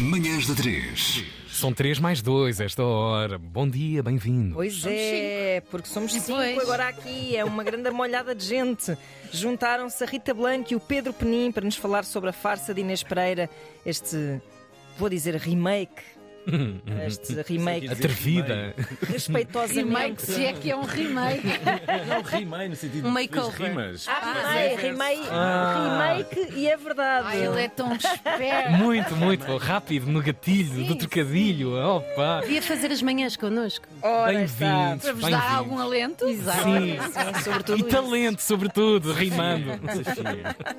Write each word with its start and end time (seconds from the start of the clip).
Manhãs 0.00 0.46
da 0.46 0.54
3. 0.54 1.24
São 1.48 1.72
3 1.72 1.98
mais 1.98 2.20
2 2.20 2.60
esta 2.60 2.82
hora. 2.84 3.38
Bom 3.38 3.66
dia, 3.66 4.02
bem-vindo. 4.02 4.54
Pois 4.54 4.84
é, 4.84 5.62
porque 5.70 5.88
somos 5.88 6.12
cinco 6.12 6.26
Pois. 6.26 6.58
agora 6.58 6.88
aqui. 6.88 7.34
É 7.34 7.42
uma 7.44 7.64
grande 7.64 7.88
molhada 7.90 8.34
de 8.34 8.44
gente. 8.44 8.96
Juntaram-se 9.32 10.04
a 10.04 10.06
Rita 10.06 10.34
Blanco 10.34 10.72
e 10.72 10.76
o 10.76 10.80
Pedro 10.80 11.14
Penin 11.14 11.50
para 11.50 11.64
nos 11.64 11.76
falar 11.76 12.04
sobre 12.04 12.28
a 12.28 12.32
farsa 12.32 12.74
de 12.74 12.82
Inês 12.82 13.02
Pereira. 13.02 13.48
Este, 13.86 14.38
vou 14.98 15.08
dizer, 15.08 15.34
remake. 15.36 16.02
Este 17.06 17.42
remake 17.42 17.88
Atrevida. 17.88 18.74
respeitosamente. 19.08 19.84
Remake, 19.86 20.22
se 20.22 20.44
é 20.44 20.52
que 20.52 20.70
é 20.70 20.76
um 20.76 20.84
remake. 20.84 21.46
Não, 22.08 22.22
rimei 22.22 22.68
no 22.68 22.76
sentido 22.76 23.08
Um 23.08 23.10
makeover. 23.10 23.68
rimas. 23.68 24.06
Ah, 24.08 24.56
é, 24.56 24.76
remake, 24.76 25.22
remake 25.28 26.52
e 26.54 26.68
é 26.68 26.76
verdade. 26.76 27.26
Ai, 27.28 27.44
ele 27.46 27.60
é 27.62 27.68
tão 27.68 27.92
esperto. 27.94 28.70
Muito, 28.72 29.16
muito 29.16 29.56
rápido 29.56 30.06
no 30.06 30.22
gatilho 30.22 30.84
do 30.84 30.94
trocadilho. 30.96 31.74
Opa! 31.76 32.40
Devia 32.42 32.62
fazer 32.62 32.92
as 32.92 33.02
manhãs 33.02 33.36
connosco. 33.36 33.86
Bem-vindos. 34.26 35.02
Para 35.02 35.12
vos 35.12 35.22
dar 35.22 35.30
bem-vindos. 35.30 35.56
algum 35.56 35.78
alento. 35.80 36.28
Exato. 36.28 36.62
Sim. 36.62 36.98
Sim, 37.00 37.42
sobretudo 37.44 37.78
E 37.78 37.80
isso. 37.80 37.88
talento, 37.90 38.42
sobretudo, 38.42 39.12
rimando. 39.12 39.78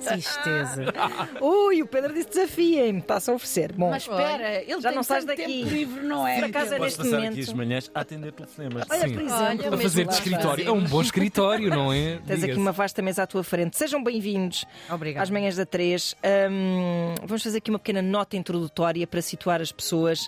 Tristeza. 0.07 0.93
Ui, 1.41 1.81
o 1.81 1.87
Pedro 1.87 2.13
disse 2.13 2.29
desafiem-me. 2.29 2.99
Está-se 2.99 3.29
a 3.29 3.33
oferecer. 3.33 3.73
Bom, 3.73 3.89
Mas 3.89 4.03
espera, 4.03 4.61
ele 4.61 4.81
Já 4.81 4.89
tem 4.89 4.95
não 4.95 5.03
sais 5.03 5.25
tanto 5.25 5.37
daqui. 5.37 5.56
Tempo 5.63 5.75
livre, 5.75 6.01
não 6.03 6.27
é? 6.27 6.35
Por 6.35 6.43
acaso 6.45 6.73
é 6.73 6.79
neste 6.79 6.97
passar 6.97 7.17
aqui 7.17 7.27
as 7.27 7.47
momento. 7.47 7.55
manhãs 7.57 7.91
a 7.93 7.99
atender 8.01 8.31
telefonemas. 8.31 8.87
Olha, 8.89 9.07
Sim. 9.07 9.13
por 9.13 9.21
exemplo. 9.21 9.43
Olha, 9.45 9.51
A 9.51 9.55
mesmo 9.55 9.77
fazer 9.81 10.01
de 10.01 10.07
lá 10.07 10.13
escritório. 10.13 10.67
É 10.67 10.71
um 10.71 10.83
bom 10.83 11.01
escritório, 11.01 11.69
não 11.69 11.93
é? 11.93 12.17
Tens 12.25 12.31
aqui 12.31 12.41
Diga-se. 12.41 12.59
uma 12.59 12.71
vasta 12.71 13.01
mesa 13.01 13.23
à 13.23 13.27
tua 13.27 13.43
frente. 13.43 13.77
Sejam 13.77 14.03
bem-vindos 14.03 14.65
Obrigada. 14.89 15.23
às 15.23 15.29
manhãs 15.29 15.55
da 15.55 15.65
3. 15.65 16.15
Hum, 16.51 17.15
vamos 17.23 17.43
fazer 17.43 17.57
aqui 17.57 17.69
uma 17.69 17.79
pequena 17.79 18.01
nota 18.01 18.35
introdutória 18.37 19.05
para 19.07 19.21
situar 19.21 19.61
as 19.61 19.71
pessoas. 19.71 20.27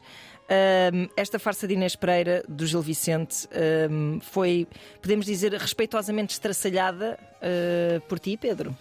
Hum, 0.94 1.08
esta 1.16 1.38
farsa 1.38 1.68
de 1.68 1.76
Inês 1.76 1.96
Pereira, 1.96 2.44
do 2.48 2.66
Gil 2.66 2.82
Vicente, 2.82 3.48
hum, 3.92 4.20
foi, 4.22 4.68
podemos 5.02 5.26
dizer, 5.26 5.54
respeitosamente 5.54 6.34
estraçalhada 6.34 7.20
uh, 7.36 8.02
por 8.02 8.18
ti, 8.20 8.36
Pedro. 8.36 8.76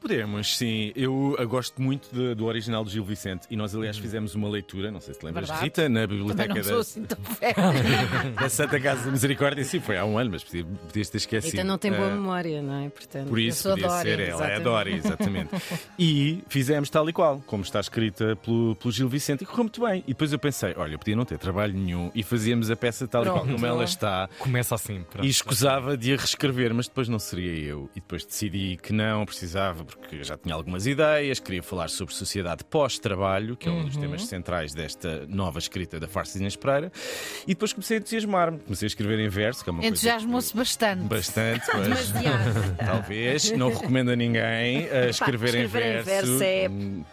Podemos, 0.00 0.56
sim. 0.56 0.92
Eu 0.94 1.36
uh, 1.38 1.48
gosto 1.48 1.80
muito 1.82 2.08
de- 2.14 2.34
do 2.34 2.44
original 2.46 2.84
do 2.84 2.90
Gil 2.90 3.04
Vicente 3.04 3.46
e 3.50 3.56
nós, 3.56 3.74
aliás, 3.74 3.96
fizemos 3.98 4.34
uma 4.34 4.48
leitura, 4.48 4.90
não 4.90 5.00
sei 5.00 5.14
se 5.14 5.20
te 5.20 5.26
lembras, 5.26 5.48
Verdade. 5.48 5.64
Rita, 5.64 5.88
na 5.88 6.00
Também 6.02 6.16
biblioteca 6.18 6.48
não 6.48 6.54
da, 6.56 6.62
sou 6.64 6.78
assim 6.80 7.04
tão 7.04 7.18
velha. 7.40 7.54
da 8.40 8.48
Santa 8.48 8.78
Casa 8.80 9.04
da 9.06 9.10
Misericórdia. 9.10 9.64
Sim, 9.64 9.80
foi 9.80 9.96
há 9.96 10.04
um 10.04 10.18
ano, 10.18 10.30
mas 10.32 10.44
podia- 10.44 10.64
podias 10.64 11.08
ter 11.10 11.16
esquecido. 11.16 11.54
Então 11.54 11.64
não 11.64 11.78
tem 11.78 11.90
boa 11.92 12.06
Ah, 12.06 12.14
memória, 12.14 12.62
não 12.62 12.84
é? 12.84 12.88
Portanto, 12.88 13.28
Por 13.28 13.38
isso, 13.40 13.62
sou 13.62 13.72
a 13.72 13.74
podia 13.74 13.88
Dória, 13.88 14.16
ser 14.16 14.20
ela, 14.20 14.28
é 14.28 14.32
a 14.32 14.34
exatamente. 14.56 14.62
Dória, 14.64 14.94
exatamente. 14.94 15.50
e 15.98 16.42
fizemos 16.48 16.90
tal 16.90 17.08
e 17.08 17.12
qual, 17.12 17.40
como 17.46 17.62
está 17.62 17.80
escrita 17.80 18.36
pelo, 18.36 18.76
pelo 18.76 18.92
Gil 18.92 19.08
Vicente, 19.08 19.42
e 19.42 19.46
correu 19.46 19.64
muito 19.64 19.80
bem. 19.84 20.04
E 20.06 20.08
depois 20.12 20.32
eu 20.32 20.38
pensei, 20.38 20.74
olha, 20.76 20.94
eu 20.94 20.98
podia 20.98 21.16
não 21.16 21.24
ter 21.24 21.38
trabalho 21.38 21.72
nenhum 21.72 22.10
e 22.14 22.22
fazíamos 22.22 22.70
a 22.70 22.76
peça 22.76 23.08
tal 23.08 23.22
e 23.22 23.26
qual 23.26 23.38
Pronto. 23.40 23.54
como 23.54 23.66
ela 23.66 23.82
está. 23.84 24.28
Começa 24.38 24.74
assim. 24.74 25.04
pronto. 25.10 25.26
E 25.26 25.28
escusava 25.30 25.96
de 25.96 26.12
a 26.12 26.16
reescrever, 26.16 26.72
mas 26.74 26.86
depois 26.86 27.08
não 27.08 27.18
seria 27.18 27.52
eu. 27.70 27.90
E 27.96 28.00
depois 28.00 28.24
decidi 28.24 28.78
que 28.80 28.92
não 28.92 29.24
precisava, 29.24 29.84
porque 29.84 29.95
já 30.22 30.36
tinha 30.36 30.54
algumas 30.54 30.86
ideias, 30.86 31.40
queria 31.40 31.62
falar 31.62 31.88
sobre 31.90 32.14
sociedade 32.14 32.64
pós-trabalho, 32.64 33.56
que 33.56 33.68
é 33.68 33.72
um 33.72 33.84
dos 33.84 33.96
temas 33.96 34.24
centrais 34.24 34.72
desta 34.72 35.26
nova 35.28 35.58
escrita 35.58 35.98
da 35.98 36.06
Farsa 36.06 36.34
de 36.34 36.38
Inês 36.38 36.56
Pereira. 36.56 36.92
E 37.44 37.48
depois 37.54 37.72
comecei 37.72 37.96
a 37.96 38.00
entusiasmar-me, 38.00 38.58
comecei 38.60 38.86
a 38.86 38.88
escrever 38.88 39.18
em 39.18 39.28
verso, 39.28 39.64
que 39.64 39.70
é 39.70 39.72
uma 39.72 39.80
coisa. 39.80 39.92
Entusiasmou-se 39.94 40.56
bastante. 40.56 41.02
Bastante, 41.04 41.66
pois. 41.72 42.12
Talvez. 42.84 43.50
Não 43.52 43.70
recomendo 43.70 44.10
a 44.10 44.16
ninguém 44.16 44.88
a 44.90 45.06
escrever, 45.08 45.54
em 45.54 45.64
escrever 45.64 46.00
em 46.00 46.02
verso. 46.02 46.38
verso 46.38 46.42
é- 46.44 46.68
Hum, 46.68 47.04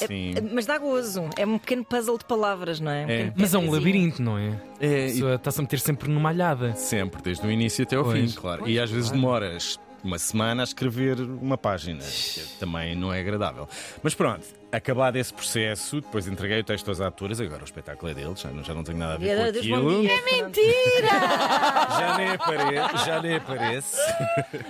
É- 0.00 0.06
Sim. 0.06 0.34
mas 0.52 0.66
dá 0.66 0.78
gozo. 0.78 1.28
É 1.36 1.44
um 1.44 1.58
pequeno 1.58 1.84
puzzle 1.84 2.16
de 2.16 2.24
palavras, 2.24 2.78
não 2.80 2.90
é? 2.90 3.02
Um 3.02 3.06
pequeno 3.06 3.32
Mas 3.36 3.54
é 3.54 3.58
um 3.58 3.70
labirinto, 3.70 4.22
não 4.22 4.38
é? 4.38 4.52
É, 4.80 5.08
e 5.08 5.20
está-se 5.34 5.58
a 5.58 5.62
meter 5.62 5.80
sempre 5.80 6.08
numa 6.08 6.28
alhada. 6.30 6.74
sempre, 6.74 7.20
desde 7.20 7.46
o 7.46 7.50
início 7.50 7.82
até 7.84 7.96
ao 7.96 8.04
Pois. 8.04 8.32
fim, 8.32 8.40
claro. 8.40 8.68
E 8.68 8.78
às 8.78 8.90
vezes 8.90 9.10
demoras 9.10 9.78
uma 10.02 10.18
semana 10.18 10.62
a 10.62 10.64
escrever 10.64 11.20
uma 11.20 11.58
página, 11.58 12.02
que 12.02 12.58
também 12.58 12.94
não 12.94 13.12
é 13.12 13.20
agradável. 13.20 13.68
Mas 14.02 14.14
pronto, 14.14 14.46
acabado 14.72 15.16
esse 15.16 15.32
processo, 15.32 16.00
depois 16.00 16.26
entreguei 16.28 16.60
o 16.60 16.64
texto 16.64 16.88
aos 16.88 17.00
atores, 17.00 17.40
agora 17.40 17.62
o 17.62 17.64
espetáculo 17.64 18.10
é 18.10 18.14
deles, 18.14 18.40
já 18.40 18.50
não, 18.50 18.62
já 18.64 18.72
não 18.74 18.84
tenho 18.84 18.98
nada 18.98 19.14
a 19.14 19.18
ver 19.18 19.52
com 19.52 19.58
aquilo. 19.58 20.02
dia. 20.02 21.10
Já 22.00 22.16
nem 22.16 22.30
aparece, 22.30 23.04
já 23.06 23.22
nem 23.22 23.36
aparece. 23.36 23.96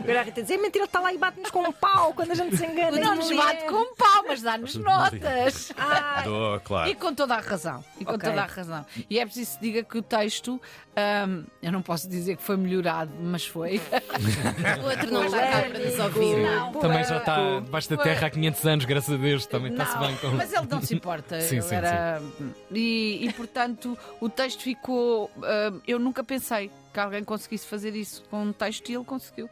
Agora 0.00 0.21
a 0.21 0.22
Rita 0.22 0.43
diz: 0.43 0.50
é 0.50 0.56
mentira, 0.56 0.78
ele 0.78 0.84
está 0.84 1.00
lá 1.00 1.12
e 1.12 1.19
bate-nos 1.19 1.50
com 1.50 1.60
um 1.62 1.72
pau 1.72 2.12
quando 2.15 2.33
a 2.33 2.34
gente 2.34 2.56
se 2.56 2.65
engana. 2.65 2.99
Não 2.99 3.15
nos 3.16 3.31
bate 3.34 3.65
com 3.66 3.94
pau, 3.94 4.25
mas 4.27 4.43
dá-nos 4.43 4.75
notas. 4.77 5.72
Ah, 5.77 6.22
Dou, 6.25 6.60
claro. 6.60 6.91
E 6.91 6.94
com 6.94 7.15
toda 7.15 7.34
a 7.34 7.41
razão. 7.41 7.84
E 8.00 8.05
com 8.05 8.15
Ok. 8.15 8.28
toda 8.28 8.43
a 8.43 8.47
razão. 8.47 8.84
E 9.09 9.19
é 9.19 9.25
preciso 9.25 9.50
que 9.53 9.56
se 9.56 9.60
diga 9.60 9.83
que 9.84 9.99
o 9.99 10.03
texto, 10.03 10.60
ahm, 10.97 11.44
eu 11.62 11.71
não 11.72 11.83
posso 11.83 12.09
dizer 12.09 12.37
que 12.37 12.43
foi 12.43 12.56
melhorado, 12.56 13.12
mas 13.21 13.47
foi. 13.47 13.81
o 14.81 14.84
outro 14.89 15.10
não 15.12 15.25
está 15.25 15.39
cá 15.47 15.60
para 15.62 15.78
nos 15.78 15.99
ouvir. 15.99 16.37
Não, 16.43 16.72
Também 16.72 17.05
já 17.05 17.19
está 17.19 17.60
debaixo 17.60 17.91
da 17.91 17.97
terra 17.97 18.27
há 18.27 18.31
500 18.31 18.66
anos, 18.66 18.84
graças 18.84 19.15
a 19.15 19.16
Deus. 19.16 19.47
Também 19.47 19.72
está-se 19.72 19.90
Bem 19.99 20.17
com. 20.17 20.28
Mas 20.31 20.53
ele 20.53 20.67
não 20.71 20.81
se 20.83 20.95
importa. 20.95 21.41
Sim, 21.43 21.56
ele 21.56 21.62
sim, 21.62 21.75
era... 21.75 22.23
E, 22.71 23.27
e, 23.27 23.33
portanto, 23.33 23.97
o 24.21 24.28
texto 24.28 24.62
ficou. 24.62 25.31
ah, 25.43 25.73
eu 25.87 25.99
nunca 25.99 26.23
pensei 26.25 26.71
que 26.93 27.01
alguém 27.01 27.23
conseguisse 27.25 27.67
fazer 27.67 27.95
isso 27.95 28.23
com 28.31 28.43
um 28.45 28.53
texto 28.53 28.89
e 28.91 28.95
ele 28.95 29.05
conseguiu. 29.05 29.49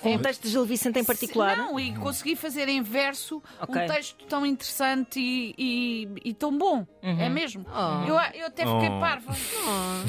com 0.00 0.14
o 0.14 0.18
texto 0.18 0.42
de 0.44 0.48
Gil 0.48 0.64
Vicente 0.64 0.98
em 0.98 1.04
particular. 1.04 1.56
Não, 1.58 1.78
e 1.78 1.92
consegui 1.96 2.34
fazer 2.34 2.68
em 2.68 2.80
verso 2.82 3.42
Ok. 3.60 3.82
um 3.82 3.86
texto 3.86 4.24
tão 4.26 4.46
interessante 4.46 5.20
e, 5.20 5.54
e- 5.58 6.08
e 6.30 6.34
tão 6.34 6.56
bom. 6.56 6.86
É 7.02 7.28
mesmo. 7.28 7.66
Eu, 8.08 8.14
eu 8.40 8.46
até 8.46 8.64
fiquei 8.64 8.88
Oh. 8.88 8.98
parva. 9.00 9.34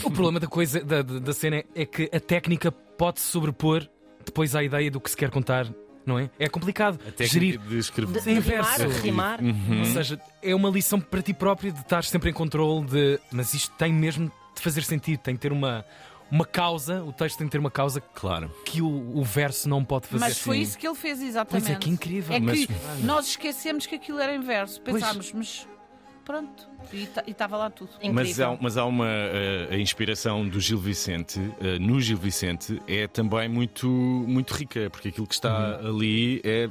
O 0.03 0.09
problema 0.11 0.39
da 0.39 0.47
coisa 0.47 0.79
da, 0.83 1.01
da, 1.01 1.19
da 1.19 1.33
cena 1.33 1.63
é 1.75 1.85
que 1.85 2.09
a 2.13 2.19
técnica 2.21 2.71
pode 2.71 3.19
se 3.19 3.27
sobrepor 3.27 3.85
depois 4.25 4.55
à 4.55 4.63
ideia 4.63 4.89
do 4.89 5.01
que 5.01 5.09
se 5.09 5.17
quer 5.17 5.29
contar, 5.29 5.67
não 6.05 6.17
é? 6.19 6.29
É 6.39 6.47
complicado 6.49 6.99
A 7.19 7.23
gerir. 7.23 7.59
de 7.59 7.77
escrever. 7.77 8.21
Em 8.27 8.39
rimar, 8.39 8.77
verso. 8.77 9.01
rimar. 9.01 9.39
Ou 9.79 9.85
seja, 9.85 10.19
é 10.41 10.53
uma 10.55 10.69
lição 10.69 10.99
para 10.99 11.21
ti 11.21 11.33
próprio 11.33 11.71
de 11.71 11.79
estar 11.79 12.03
sempre 12.03 12.29
em 12.29 12.33
controle 12.33 12.85
de. 12.85 13.19
Mas 13.31 13.53
isto 13.53 13.71
tem 13.77 13.93
mesmo 13.93 14.31
de 14.55 14.61
fazer 14.61 14.83
sentido, 14.83 15.19
tem 15.19 15.35
que 15.35 15.41
ter 15.41 15.51
uma, 15.51 15.85
uma 16.29 16.45
causa, 16.45 17.03
o 17.03 17.13
texto 17.13 17.37
tem 17.37 17.47
que 17.47 17.51
ter 17.51 17.57
uma 17.59 17.71
causa 17.71 18.01
Claro. 18.01 18.51
que 18.65 18.81
o, 18.81 19.17
o 19.17 19.23
verso 19.23 19.67
não 19.69 19.83
pode 19.83 20.07
fazer. 20.07 20.19
Mas 20.25 20.37
foi 20.39 20.57
isso 20.59 20.77
que 20.77 20.87
ele 20.87 20.95
fez 20.95 21.21
exatamente. 21.21 21.65
Pois 21.65 21.75
é, 21.75 21.79
que 21.79 21.89
incrível. 21.89 22.35
É 22.35 22.39
Mas- 22.39 22.65
que 22.65 22.73
nós 23.03 23.27
esquecemos 23.27 23.85
que 23.85 23.95
aquilo 23.95 24.19
era 24.19 24.35
em 24.35 24.41
verso. 24.41 24.81
Pois. 24.81 24.95
Pensámos, 25.01 25.31
mas 25.33 25.67
pronto. 26.31 26.67
E 26.93 27.07
estava 27.31 27.57
lá 27.57 27.69
tudo. 27.69 27.91
Mas 28.11 28.39
há, 28.39 28.57
mas 28.59 28.77
há 28.77 28.85
uma. 28.85 29.07
eh, 29.07 29.67
a 29.71 29.77
inspiração 29.77 30.47
do 30.47 30.59
Gil 30.59 30.79
Vicente, 30.79 31.39
eh, 31.61 31.77
no 31.79 31.99
Gil 32.01 32.17
Vicente, 32.17 32.81
é 32.87 33.07
também 33.07 33.47
muito, 33.47 33.87
muito 33.87 34.53
rica, 34.53 34.89
porque 34.89 35.09
aquilo 35.09 35.27
que 35.27 35.33
está 35.35 35.75
ali 35.77 36.41
é 36.43 36.69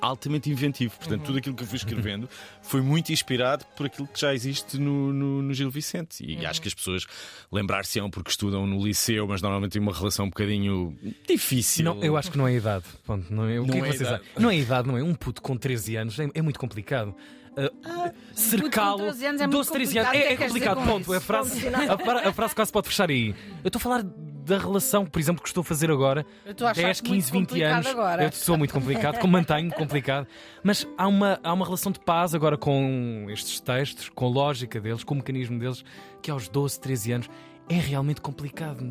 altamente 0.00 0.50
inventivo. 0.50 0.96
Portanto, 0.98 1.22
tudo 1.22 1.38
aquilo 1.38 1.54
que 1.54 1.62
eu 1.62 1.66
fui 1.66 1.76
escrevendo 1.76 2.28
foi 2.60 2.80
muito 2.82 3.12
inspirado 3.12 3.64
por 3.76 3.86
aquilo 3.86 4.08
que 4.08 4.18
já 4.20 4.34
existe 4.34 4.76
no, 4.76 5.12
no, 5.12 5.42
no 5.42 5.54
Gil 5.54 5.70
Vicente. 5.70 6.24
E 6.26 6.44
acho 6.44 6.60
que 6.60 6.66
as 6.66 6.74
pessoas 6.74 7.06
lembrar-se-ão 7.52 8.10
porque 8.10 8.30
estudam 8.30 8.66
no 8.66 8.84
liceu, 8.84 9.28
mas 9.28 9.40
normalmente 9.40 9.72
têm 9.72 9.80
uma 9.82 9.92
relação 9.94 10.24
um 10.26 10.28
bocadinho 10.28 10.98
difícil. 11.26 11.84
Não, 11.84 12.02
eu 12.02 12.16
acho 12.16 12.32
que 12.32 12.36
não 12.36 12.48
é 12.48 12.50
a 12.50 12.54
idade. 12.56 12.84
Ponto, 13.06 13.32
não 13.32 13.48
é, 13.48 13.60
o 13.60 13.64
que 13.64 13.70
Não 13.70 13.76
é 13.76 13.78
é 13.78 13.82
que 13.82 13.88
a 13.88 13.92
vocês 13.92 14.08
idade. 14.08 14.22
acham? 14.28 14.42
Não 14.42 14.50
é 14.50 14.56
idade, 14.56 14.88
não 14.88 14.98
é? 14.98 15.02
Um 15.04 15.14
puto 15.14 15.40
com 15.40 15.56
13 15.56 15.96
anos 15.96 16.18
é, 16.18 16.28
é 16.34 16.42
muito 16.42 16.58
complicado. 16.58 17.14
Uh, 17.52 18.12
Cercá-lo. 18.34 18.98
13 18.98 19.26
anos 19.26 19.40
é 19.40 19.46
muito 19.46 19.56
12, 19.58 19.72
13 19.72 19.98
anos. 19.98 20.12
É, 20.12 20.16
é 20.16 20.32
é 20.32 20.36
complicado, 20.36 20.82
ponto. 20.84 21.12
A 21.12 21.20
frase, 21.20 21.68
a, 21.68 22.28
a 22.28 22.32
frase 22.32 22.54
quase 22.54 22.72
pode 22.72 22.88
fechar 22.88 23.10
aí. 23.10 23.34
Eu 23.62 23.68
estou 23.68 23.78
a 23.78 23.82
falar 23.82 24.02
da 24.02 24.58
relação, 24.58 25.06
por 25.06 25.20
exemplo, 25.20 25.42
que 25.42 25.48
estou 25.48 25.60
a 25.60 25.64
fazer 25.64 25.90
agora. 25.90 26.26
Eu 26.44 26.52
estou 26.52 26.66
a 26.66 26.70
achar 26.70 26.82
10, 26.82 27.00
muito 27.02 27.14
15, 27.14 27.32
20 27.32 27.48
complicado 27.48 27.72
anos. 27.74 27.86
agora. 27.86 28.24
Eu 28.24 28.32
sou 28.32 28.58
muito 28.58 28.74
complicado, 28.74 29.18
como 29.18 29.32
mantenho 29.32 29.70
complicado. 29.70 30.26
Mas 30.62 30.86
há 30.96 31.06
uma, 31.06 31.38
há 31.42 31.52
uma 31.52 31.64
relação 31.64 31.92
de 31.92 32.00
paz 32.00 32.34
agora 32.34 32.56
com 32.56 33.26
estes 33.30 33.60
textos, 33.60 34.08
com 34.08 34.26
a 34.26 34.28
lógica 34.28 34.80
deles, 34.80 35.04
com 35.04 35.14
o 35.14 35.16
mecanismo 35.18 35.58
deles, 35.58 35.84
que 36.20 36.30
aos 36.30 36.48
12, 36.48 36.80
13 36.80 37.12
anos 37.12 37.30
é 37.68 37.74
realmente 37.74 38.20
complicado. 38.20 38.84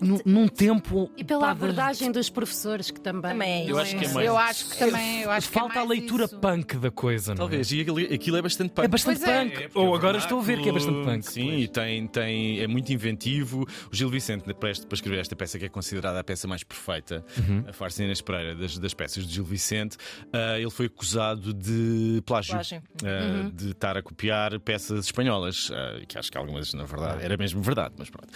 Num, 0.00 0.18
num 0.24 0.48
tempo. 0.48 1.10
E 1.16 1.24
pela 1.24 1.40
pá, 1.40 1.46
das- 1.54 1.56
abordagem 1.62 2.12
dos 2.12 2.28
professores, 2.28 2.90
que 2.90 3.00
também. 3.00 3.30
Também 3.32 3.62
é 3.66 3.70
Eu 3.70 3.70
isso. 3.70 3.78
acho 3.80 3.96
que 3.96 4.04
é 4.04 4.12
mais. 4.12 4.26
Eu 4.26 4.36
acho 4.38 4.68
que 4.70 4.78
também. 4.78 5.20
Eu 5.22 5.30
acho 5.30 5.50
que 5.50 5.56
é 5.56 5.60
Falta 5.60 5.80
a 5.80 5.84
leitura 5.84 6.24
isso. 6.24 6.38
punk 6.38 6.76
da 6.76 6.90
coisa, 6.90 7.28
não 7.34 7.34
é? 7.34 7.38
Talvez, 7.38 7.72
e 7.72 7.80
aquilo, 7.80 8.36
é 8.36 8.42
bastante 8.42 8.70
punk. 8.72 8.84
É 8.84 8.88
bastante 8.88 9.20
Pois 9.20 9.28
é. 9.30 9.44
punk. 9.44 9.62
É, 9.64 9.70
Ou 9.74 9.94
é 9.94 9.98
agora 9.98 10.18
estou 10.18 10.38
a 10.38 10.42
ver 10.42 10.60
que 10.60 10.68
é 10.68 10.72
bastante 10.72 11.04
punk. 11.04 11.22
Sim, 11.22 11.52
e 11.58 11.68
tem, 11.68 12.06
tem, 12.06 12.60
é 12.60 12.66
muito 12.66 12.92
inventivo. 12.92 13.66
O 13.90 13.94
Gil 13.96 14.08
Vicente, 14.10 14.52
para, 14.54 14.70
este- 14.70 14.86
para 14.86 14.94
escrever 14.94 15.18
esta 15.20 15.34
peça, 15.34 15.58
que 15.58 15.64
é 15.64 15.68
considerada 15.68 16.20
a 16.20 16.24
peça 16.24 16.46
mais 16.46 16.62
perfeita, 16.62 17.24
Uhum. 17.38 17.64
a 17.66 17.72
Farsa 17.72 18.02
Inês 18.04 18.20
Pereira, 18.20 18.54
das, 18.54 18.78
das 18.78 18.92
peças 18.94 19.26
de 19.26 19.32
Gil 19.34 19.44
Vicente, 19.44 19.96
ah, 20.32 20.58
ele 20.58 20.70
foi 20.70 20.86
acusado 20.86 21.54
de 21.54 22.22
plágio. 22.26 22.52
Plágio. 22.52 22.82
ah, 23.04 23.50
De 23.52 23.70
estar 23.70 23.96
a 23.96 24.02
copiar 24.02 24.58
peças 24.60 25.06
espanholas, 25.06 25.70
ah, 25.72 26.00
que 26.06 26.18
acho 26.18 26.30
que 26.30 26.36
algumas, 26.36 26.74
na 26.74 26.84
verdade, 26.84 27.24
era 27.24 27.36
mesmo 27.36 27.62
verdade, 27.62 27.94
mas 27.96 28.10
pronto. 28.10 28.28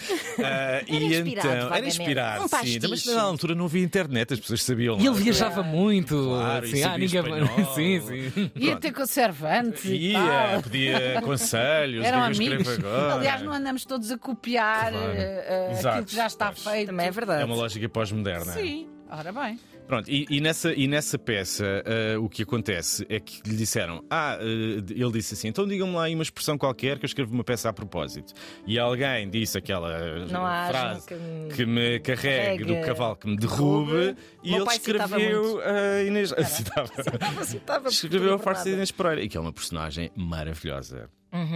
E 0.87 1.05
inspirado. 1.05 1.50
Era 1.53 1.87
inspirado, 1.87 2.43
Um 2.45 2.47
sim. 2.47 2.79
Mas 2.89 3.05
na 3.05 3.21
altura 3.21 3.55
não 3.55 3.65
havia 3.65 3.83
internet, 3.83 4.33
as 4.33 4.39
pessoas 4.39 4.63
sabiam. 4.63 4.99
E 4.99 5.05
ele 5.07 5.15
viajava 5.15 5.63
muito. 5.63 6.15
Claro, 6.15 6.65
e 6.65 6.69
assim, 6.69 6.83
ah, 6.83 6.97
ninguém. 6.97 7.21
espanhol. 7.21 7.47
Sim, 7.75 8.01
sim. 8.01 8.51
Ia 8.55 8.75
ter 8.77 8.91
conservantes 8.91 9.85
e 9.85 10.11
Ia, 10.11 10.19
tal. 10.19 10.63
pedia 10.63 11.21
conselhos, 11.21 12.05
Eram 12.05 12.23
amigos. 12.23 12.67
Aliás, 13.13 13.41
não 13.41 13.53
andamos 13.53 13.85
todos 13.85 14.11
a 14.11 14.17
copiar 14.17 14.91
Claro. 14.91 15.11
eh, 15.15 15.71
eh, 15.81 15.87
aquilo 15.87 16.05
que 16.05 16.15
já 16.15 16.27
está 16.27 16.51
feito. 16.51 16.87
Também 16.87 17.07
é 17.07 17.11
verdade. 17.11 17.41
É 17.41 17.45
uma 17.45 17.55
lógica 17.55 17.87
pós-moderna. 17.89 18.51
Sim, 18.53 18.87
ora 19.11 19.31
bem. 19.31 19.59
Pronto, 19.87 20.09
e, 20.09 20.25
e 20.29 20.39
nessa, 20.39 20.73
e 20.73 20.87
nessa 20.87 21.19
peça 21.19 21.65
eh, 21.85 22.17
o 22.17 22.29
que 22.29 22.43
acontece 22.43 23.05
é 23.09 23.19
que 23.19 23.41
lhe 23.47 23.57
disseram: 23.57 24.03
Ah, 24.09 24.37
eh, 24.39 24.45
ele 24.89 25.11
disse 25.11 25.33
assim, 25.33 25.49
então 25.49 25.67
digam-me 25.67 25.93
lá 25.95 26.03
aí 26.05 26.13
uma 26.13 26.23
expressão 26.23 26.57
qualquer 26.57 26.97
que 26.97 27.03
eu 27.05 27.07
escrevo 27.07 27.33
uma 27.33 27.43
peça 27.43 27.67
a 27.67 27.73
propósito. 27.73 28.33
E 28.65 28.79
alguém 28.79 29.29
disse 29.29 29.57
aquela 29.57 30.25
Não 30.27 30.45
há 30.45 30.67
frase 30.69 31.07
que 31.07 31.15
me- 31.15 31.53
que 31.53 31.65
me 31.65 31.99
carregue 31.99 32.63
Carregue, 32.63 32.63
do 32.65 32.81
cavalo 32.85 33.15
que 33.17 33.27
me 33.27 33.35
derrube, 33.35 33.91
derrube. 33.91 34.17
e 34.43 34.55
ele 34.55 34.69
citava 34.69 35.17
escreveu 35.17 35.61
a 35.61 36.03
Inês. 36.03 36.33
Citava. 36.47 36.89
Estava 37.41 37.89
Escreveu 37.89 38.33
a 38.35 38.39
farsa 38.39 38.63
de 38.65 38.71
Inês 38.71 38.91
Pereira, 38.91 39.21
e 39.21 39.27
que 39.27 39.35
é 39.35 39.39
uma 39.41 39.51
personagem 39.51 40.09
maravilhosa. 40.15 41.09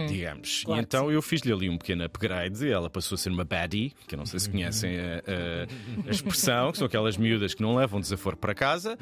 Digamos. 0.08 0.62
Claro 0.64 0.80
e 0.80 0.82
que 0.82 0.86
então 0.86 1.10
eu 1.10 1.20
fiz-lhe 1.22 1.52
ali 1.52 1.68
um 1.68 1.76
pequeno 1.78 2.04
upgrade 2.04 2.64
e 2.66 2.70
ela 2.70 2.88
passou 2.88 3.14
a 3.16 3.18
ser 3.18 3.30
uma 3.30 3.44
baddie, 3.44 3.92
que 4.06 4.14
eu 4.14 4.18
não 4.18 4.26
sei 4.26 4.40
se 4.40 4.48
conhecem 4.50 4.98
a, 4.98 5.02
a- 5.18 6.08
a 6.08 6.10
expressão, 6.10 6.72
que 6.72 6.78
são 6.78 6.86
aquelas 6.86 7.16
miúdas 7.16 7.54
que 7.54 7.62
não 7.62 7.74
levam 7.76 8.00
desaforo 8.00 8.36
para 8.36 8.54
casa. 8.54 8.96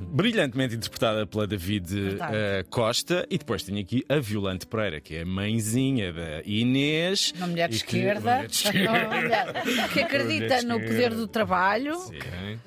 Brilhantemente 0.00 0.76
interpretada 0.76 1.26
pela 1.26 1.44
David 1.46 2.16
eh, 2.30 2.64
Costa, 2.70 3.26
e 3.28 3.36
depois 3.38 3.62
tenho 3.64 3.80
aqui 3.80 4.04
a 4.08 4.18
Violante 4.20 4.66
Pereira, 4.66 5.00
que 5.00 5.16
é 5.16 5.22
a 5.22 5.26
mãezinha 5.26 6.12
da 6.12 6.42
Inês. 6.44 7.32
Uma 7.36 7.48
mulher 7.48 7.68
de 7.68 7.82
que- 7.84 7.96
esquerda, 7.96 8.20
uma 8.30 8.36
mulher 8.36 8.46
de 8.46 8.54
esquerda. 8.54 9.88
que 9.92 10.00
acredita 10.00 10.62
no 10.62 10.80
poder 10.80 11.12
do 11.14 11.26
trabalho. 11.26 11.96
Ok. 11.96 12.58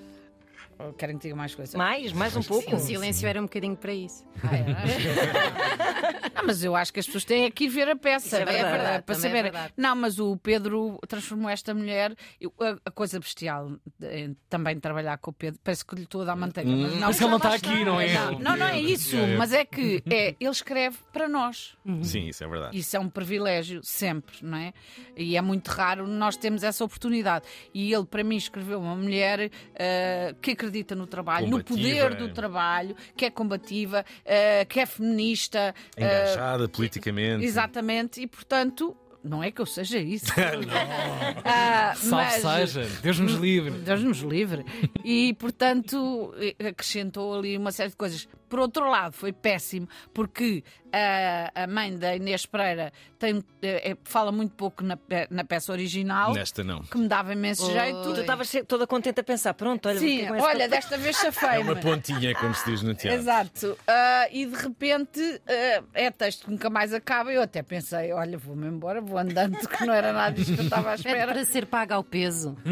Ou 0.88 0.94
Querem 0.94 1.18
que 1.18 1.24
diga 1.24 1.36
mais 1.36 1.54
coisa? 1.56 1.78
Mais, 1.78 2.12
mais 2.13 2.36
um 2.36 2.44
pouco. 2.44 2.75
O 2.75 2.80
silêncio 2.80 3.28
era 3.28 3.39
um 3.39 3.44
bocadinho 3.45 3.75
para 3.75 3.94
isso. 3.94 4.25
Ah, 4.44 4.56
é? 4.56 6.31
Ah, 6.33 6.44
mas 6.44 6.63
eu 6.63 6.75
acho 6.75 6.92
que 6.94 7.00
as 7.00 7.06
pessoas 7.06 7.24
têm 7.25 7.51
que 7.51 7.66
ir 7.66 7.68
ver 7.69 7.89
a 7.89 7.95
peça 7.95 8.38
é 8.38 8.45
verdade, 8.45 8.62
para, 8.63 9.01
para 9.01 9.16
também 9.16 9.18
é 9.18 9.22
saber. 9.30 9.44
verdade. 9.44 9.74
não, 9.78 9.95
mas 9.95 10.18
o 10.19 10.38
Pedro 10.38 10.98
transformou 11.07 11.50
esta 11.50 11.74
mulher. 11.74 12.16
eu- 12.39 12.54
a, 12.60 12.78
a 12.86 12.92
coisa 12.92 13.19
bestial 13.19 13.72
de- 14.00 14.36
também 14.50 14.75
de 14.75 14.81
trabalhar 14.81 15.18
com 15.18 15.30
o 15.31 15.33
Pedro. 15.33 15.60
Parece 15.63 15.86
que 15.86 15.94
lhe 15.95 16.04
estou 16.04 16.22
a 16.22 16.25
dar 16.25 16.36
manteiga. 16.36 16.69
mas 16.72 16.94
Mas 16.95 17.22
ele 17.22 17.30
não 17.30 17.38
está 17.38 17.54
aqui, 17.54 17.84
não 17.86 18.00
é? 18.00 18.13
Não, 18.13 18.39
não, 18.39 18.56
não 18.57 18.68
é 18.68 18.80
isso. 18.80 19.16
É, 19.18 19.34
é. 19.34 19.38
Mas 19.38 19.54
é 19.54 19.66
que 19.66 20.01
é, 20.10 20.36
ele 20.39 20.50
escreve 20.50 20.98
para 21.12 21.27
nós. 21.27 21.75
Sim, 22.01 22.27
isso 22.27 22.44
é 22.44 22.48
verdade. 22.48 22.77
Isso 22.77 22.95
é 22.95 23.00
um 23.00 23.10
privilégio, 23.10 23.81
sempre, 23.84 24.38
não 24.42 24.57
é? 24.57 24.74
E 25.16 25.36
é 25.38 25.42
muito 25.42 25.68
raro 25.68 26.07
nós 26.07 26.38
termos 26.38 26.63
essa 26.63 26.84
oportunidade. 26.84 27.45
E 27.74 27.94
ele, 27.94 28.06
para 28.06 28.24
mim, 28.24 28.38
escreveu 28.38 28.80
uma 28.80 28.95
mulher 28.95 29.51
eh, 29.75 30.34
que 30.42 30.51
acredita 30.51 30.71
no 30.96 31.06
trabalho, 31.08 31.48
no 31.48 31.64
Combativa. 31.64 32.10
poder 32.10 32.16
do 32.16 32.34
trabalho, 32.34 32.96
que 33.16 33.26
é 33.26 33.30
combativa, 33.30 34.06
eh, 34.26 34.66
que 34.66 34.80
é 34.80 34.86
feminista. 34.86 35.74
eh, 35.96 36.04
Engajada 36.04 36.68
politicamente. 36.70 37.46
exatamente, 37.46 38.22
e 38.22 38.28
portanto. 38.28 38.96
Não 39.24 39.44
é 39.44 39.52
que 39.52 39.62
eu 39.62 39.68
seja 39.68 40.00
isso. 40.00 40.26
Ah, 41.46 41.94
Salve 41.96 42.42
mas- 42.44 42.70
seja, 42.72 42.90
Deus 43.04 43.20
nos 43.20 43.34
livre. 43.34 43.72
Deus 43.72 44.04
nos 44.04 44.20
livre. 44.22 44.66
E, 45.04 45.34
portanto, 45.36 46.34
acrescentou 46.68 47.38
ali 47.38 47.56
uma 47.58 47.72
série 47.72 47.90
de 47.92 47.96
coisas. 47.96 48.28
Por 48.51 48.59
outro 48.59 48.89
lado, 48.89 49.13
foi 49.13 49.31
péssimo, 49.31 49.88
porque 50.13 50.62
a, 50.92 51.63
a 51.63 51.68
mãe 51.68 51.98
da 51.98 52.13
Inês 52.18 52.45
Pereira 52.45 52.92
tem, 53.18 53.42
eh, 53.62 53.92
eh, 53.92 53.98
fala 54.03 54.30
muito 54.30 54.53
pouco 54.56 54.83
na, 54.83 54.98
pe- 54.98 55.25
na 55.30 55.45
peça 55.45 55.71
original, 55.71 56.33
Nesta 56.33 56.62
não. 56.65 56.81
que 56.81 56.98
me 56.98 57.07
dava 57.07 57.31
imenso 57.31 57.65
Oi. 57.65 57.71
jeito. 57.71 58.13
Tu 58.13 58.19
estavas 58.19 58.51
toda 58.68 58.86
contente 58.86 59.21
a 59.21 59.24
pensar, 59.24 59.53
pronto, 59.53 59.88
olha, 59.88 60.00
Sim, 60.00 60.30
olha, 60.31 60.68
desta 60.68 60.98
vez 60.98 61.15
É 61.24 61.31
chafei 61.31 61.59
uma 61.62 61.77
pontinha, 61.77 62.36
como 62.36 62.53
se 62.53 62.65
diz 62.69 62.81
no 62.83 62.94
teatro. 62.94 63.19
Exato. 63.21 63.77
Ah, 63.88 64.27
e 64.31 64.45
de 64.45 64.56
repente 64.57 65.42
ah, 65.48 65.83
é 65.94 66.12
texto 66.12 66.44
que 66.45 66.51
nunca 66.51 66.69
mais 66.69 66.94
acaba. 66.94 67.31
Eu 67.31 67.42
até 67.42 67.63
pensei, 67.63 68.12
olha, 68.12 68.38
vou-me 68.38 68.68
embora, 68.68 69.00
vou 69.00 69.18
andando, 69.18 69.57
que 69.65 69.86
não 69.86 69.94
era 69.94 70.12
nada 70.12 70.33
disto 70.36 70.53
que 70.56 70.59
eu 70.59 70.63
estava 70.65 70.92
à 70.92 70.95
espera. 70.95 71.31
para 71.31 71.45
ser 71.45 71.65
paga 71.68 71.95
ao 71.95 72.03
peso. 72.03 72.57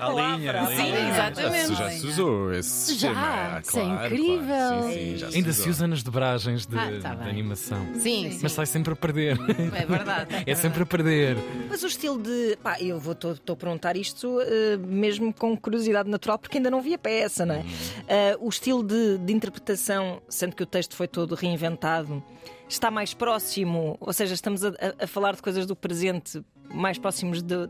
A 0.00 0.08
linha, 0.36 0.60
a 0.60 0.66
Sim, 0.66 0.76
linha. 0.82 1.08
exatamente. 1.10 1.74
Já, 1.74 1.90
se 1.90 2.06
usou 2.06 2.52
esse 2.52 2.94
Já, 2.94 3.08
sistema. 3.08 3.60
isso 3.62 3.78
é 3.78 3.82
claro, 3.82 4.06
incrível. 4.06 4.46
claro. 4.46 4.82
Sim, 4.82 4.87
sim, 4.92 5.16
já 5.16 5.28
Ainda 5.28 5.52
se 5.52 5.68
usa 5.68 5.86
nas 5.86 6.02
dobragens 6.02 6.66
de, 6.66 6.76
Ah, 6.78 6.98
tá 7.00 7.14
de 7.14 7.20
bem. 7.22 7.28
animação. 7.30 7.86
Sim, 7.94 8.30
sim. 8.30 8.38
Mas 8.42 8.52
sai 8.52 8.66
sempre 8.66 8.92
a 8.92 8.96
perder. 8.96 9.36
É 9.74 9.84
verdade. 9.86 10.44
É 10.46 10.54
sempre 10.56 10.82
a 10.82 10.86
perder. 10.86 11.36
Mas 11.68 11.82
o 11.82 11.86
estilo 11.86 12.20
de. 12.22 12.56
Pá, 12.62 12.80
eu 12.80 12.98
vou 12.98 13.12
estou 13.12 13.32
a 13.52 13.56
perguntar 13.56 13.96
isto 13.96 14.40
eh, 14.40 14.76
mesmo 14.76 15.32
com 15.32 15.56
curiosidade 15.56 16.08
natural, 16.08 16.38
porque 16.38 16.58
ainda 16.58 16.70
não 16.70 16.80
vi 16.80 16.94
a 16.94 16.98
peça, 16.98 17.44
não 17.46 17.54
é? 17.54 17.64
Eh, 18.06 18.36
o 18.40 18.48
estilo 18.48 18.82
de, 18.82 19.18
de 19.18 19.32
interpretação, 19.32 20.20
sendo 20.28 20.54
que 20.56 20.62
o 20.62 20.66
texto 20.66 20.96
foi 20.96 21.06
todo 21.08 21.34
reinventado, 21.34 22.22
está 22.68 22.90
mais 22.90 23.14
próximo, 23.14 23.96
ou 24.00 24.12
seja, 24.12 24.34
estamos 24.34 24.64
a, 24.64 24.68
a- 24.68 25.04
a 25.04 25.06
falar 25.06 25.34
de 25.34 25.42
coisas 25.42 25.66
do 25.66 25.74
presente 25.76 26.42
mais 26.72 26.98
próximos 26.98 27.42
de. 27.42 27.68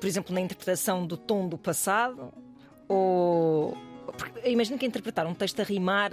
Por 0.00 0.06
exemplo, 0.06 0.34
na 0.34 0.40
interpretação 0.40 1.06
do 1.06 1.16
tom 1.16 1.48
do 1.48 1.56
passado, 1.56 2.32
ou. 2.88 3.76
Imagino 4.44 4.78
que 4.78 4.86
interpretar 4.86 5.26
um 5.26 5.34
texto 5.34 5.60
a 5.60 5.64
rimar 5.64 6.10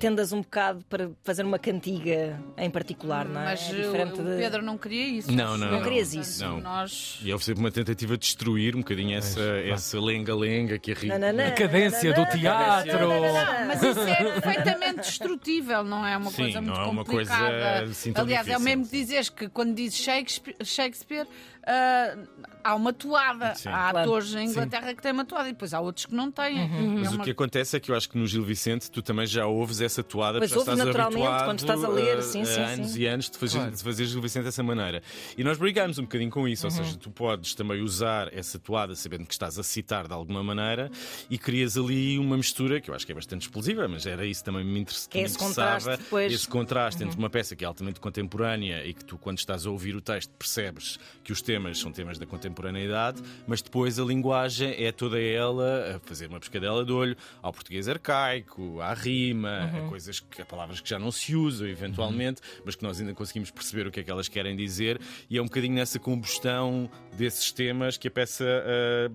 tendas 0.00 0.32
um 0.32 0.40
bocado 0.40 0.84
para 0.88 1.10
fazer 1.22 1.44
uma 1.44 1.58
cantiga 1.58 2.38
em 2.56 2.70
particular, 2.70 3.26
não 3.26 3.40
é? 3.40 3.44
Mas 3.44 3.68
é 3.68 3.72
o- 3.72 3.76
diferente 3.82 4.20
o 4.20 4.24
de... 4.24 4.36
Pedro 4.36 4.62
não 4.62 4.78
queria 4.78 5.06
isso. 5.06 5.32
Não, 5.32 5.56
não, 5.56 5.70
não. 5.70 5.78
eu. 5.78 5.82
querias 5.82 6.14
isso. 6.14 6.44
Não. 6.44 6.60
Nós. 6.60 7.18
E 7.22 7.32
houve 7.32 7.44
sempre 7.44 7.60
uma 7.60 7.70
tentativa 7.70 8.16
de 8.16 8.20
destruir 8.24 8.74
um 8.76 8.80
bocadinho 8.80 9.16
essa, 9.16 9.40
essa 9.40 10.00
lenga-lenga 10.00 10.78
que 10.78 10.92
a 10.92 11.52
cadência 11.52 12.12
do 12.12 12.24
teatro. 12.26 13.08
nananã. 13.08 13.66
Mas 13.66 13.82
isso 13.82 14.00
é 14.00 14.14
perfeitamente 14.40 14.96
destrutível, 15.00 15.84
não 15.84 16.06
é 16.06 16.16
uma 16.16 16.30
Sim, 16.30 16.36
coisa 16.42 16.60
muito 16.60 16.74
não 16.76 16.82
é 16.84 16.86
uma 16.88 17.04
coisa 17.04 17.30
complicada. 17.36 17.82
assim 17.84 18.12
tão 18.12 18.24
Aliás, 18.24 18.46
é 18.48 18.50
o 18.50 18.58
difícil. 18.58 18.76
mesmo 18.78 18.90
que 18.90 18.98
dizeres 18.98 19.28
que 19.28 19.48
quando 19.48 19.74
dizes 19.74 19.98
Shakespeare, 19.98 20.56
Shakespeare 20.64 21.26
ah, 21.66 22.16
há 22.64 22.74
uma 22.74 22.92
toada. 22.92 23.54
Sim. 23.54 23.68
Há 23.68 23.90
Claro. 23.90 23.98
atores 23.98 24.34
em 24.34 24.46
Inglaterra 24.48 24.94
que 24.94 25.02
têm 25.02 25.12
uma 25.12 25.24
toada 25.24 25.48
e 25.48 25.52
depois 25.52 25.72
há 25.74 25.80
outros 25.80 26.06
que 26.06 26.14
não 26.14 26.30
têm. 26.30 26.60
É 26.60 26.68
Mas 26.68 27.12
uma- 27.12 27.20
o 27.20 27.24
que 27.24 27.30
acontece 27.30 27.76
é 27.76 27.80
que 27.80 27.90
eu 27.90 27.94
acho 27.96 28.08
que 28.08 28.16
no 28.18 28.26
Gil 28.26 28.42
Vicente 28.44 28.90
tu 28.90 29.02
também 29.02 29.26
já 29.26 29.46
ouves 29.46 29.80
essa 29.80 30.02
toada, 30.02 30.38
Pois 30.38 30.50
já 30.50 30.56
ouves 30.56 30.68
estás 30.72 30.86
naturalmente 30.86 31.22
habituado 31.22 31.44
quando 31.46 31.58
estás 31.60 31.84
a 31.84 31.88
ler, 31.88 32.18
a- 32.18 32.22
sim, 32.22 32.42
a 32.42 32.44
sim, 32.44 32.60
anos 32.60 32.90
sim. 32.92 33.00
e 33.00 33.06
anos 33.06 33.30
de 33.30 33.38
fazer, 33.38 33.58
Claro. 33.58 33.72
de 33.76 33.82
fazer 33.82 34.04
Gil 34.06 34.20
Vicente 34.22 34.44
dessa 34.44 34.62
maneira. 34.62 35.02
E 35.36 35.44
nós 35.44 35.58
brigamos 35.58 35.98
um 35.98 36.02
bocadinho 36.02 36.30
com 36.30 36.46
isso, 36.48 36.66
ou 36.66 36.72
Uhum. 36.72 36.84
seja, 36.84 36.96
tu 36.96 37.10
podes 37.10 37.54
também 37.54 37.80
usar 37.82 38.32
essa 38.32 38.58
toada 38.58 38.94
sabendo 38.94 39.26
que 39.26 39.32
estás 39.32 39.58
a 39.58 39.62
citar 39.62 40.06
de 40.06 40.12
alguma 40.14 40.42
maneira 40.42 40.90
e 41.30 41.38
crias 41.38 41.76
ali 41.76 42.18
uma 42.18 42.36
mistura 42.36 42.80
que 42.80 42.90
eu 42.90 42.94
acho 42.94 43.04
que 43.06 43.12
é 43.12 43.14
bastante 43.14 43.42
explosiva, 43.42 43.86
mas 43.88 44.06
era 44.06 44.24
isso 44.26 44.44
também 44.44 44.64
me, 44.64 44.80
interess 44.80 45.06
Que 45.08 45.18
é 45.18 45.20
me 45.22 45.26
esse 45.26 45.36
interessava. 45.36 45.70
contraste 45.78 46.02
depois. 46.04 46.28
Uhum. 46.30 46.34
Esse 46.36 46.48
contraste 46.48 47.04
entre 47.04 47.18
uma 47.18 47.30
peça 47.30 47.56
que 47.56 47.64
é 47.64 47.66
altamente 47.66 48.00
contemporânea 48.00 48.84
e 48.86 48.94
que 48.94 49.04
tu, 49.04 49.18
quando 49.18 49.38
estás 49.38 49.66
a 49.66 49.70
ouvir 49.70 49.94
o 49.96 50.00
texto, 50.00 50.30
percebes 50.38 50.98
que 51.24 51.32
os 51.32 51.40
temas 51.42 51.78
são 51.78 51.90
temas 51.92 52.18
da 52.18 52.26
contemporaneidade, 52.52 53.22
mas 53.46 53.62
depois 53.62 53.98
a 53.98 54.04
linguagem 54.04 54.74
é 54.78 54.92
toda 54.92 55.20
ela 55.20 55.96
a 55.96 56.00
fazer 56.00 56.26
uma 56.28 56.38
pescadela 56.38 56.84
de 56.84 56.92
olho 56.92 57.16
ao 57.40 57.52
português 57.52 57.88
arcaico, 57.88 58.80
à 58.80 58.92
rima, 58.94 59.70
Uhum. 59.72 59.86
a 59.86 59.88
coisas 59.88 60.20
que, 60.20 60.42
a 60.42 60.44
palavras 60.44 60.80
que 60.80 60.88
já 60.88 60.98
não 60.98 61.10
se 61.10 61.34
usam 61.34 61.66
eventualmente, 61.66 62.40
mas 62.64 62.74
que 62.74 62.82
nós 62.82 63.00
ainda 63.00 63.14
conseguimos 63.14 63.50
perceber 63.50 63.86
o 63.86 63.90
que 63.90 64.00
é 64.00 64.02
que 64.02 64.10
elas 64.10 64.28
querem 64.28 64.54
dizer, 64.56 65.00
e 65.28 65.38
é 65.38 65.42
um 65.42 65.46
bocadinho 65.46 65.74
nessa 65.74 65.98
combustão 65.98 66.90
desses 67.16 67.50
temas 67.52 67.96
que 67.96 68.08
a 68.08 68.10
peça 68.10 68.44
ah, 68.44 69.10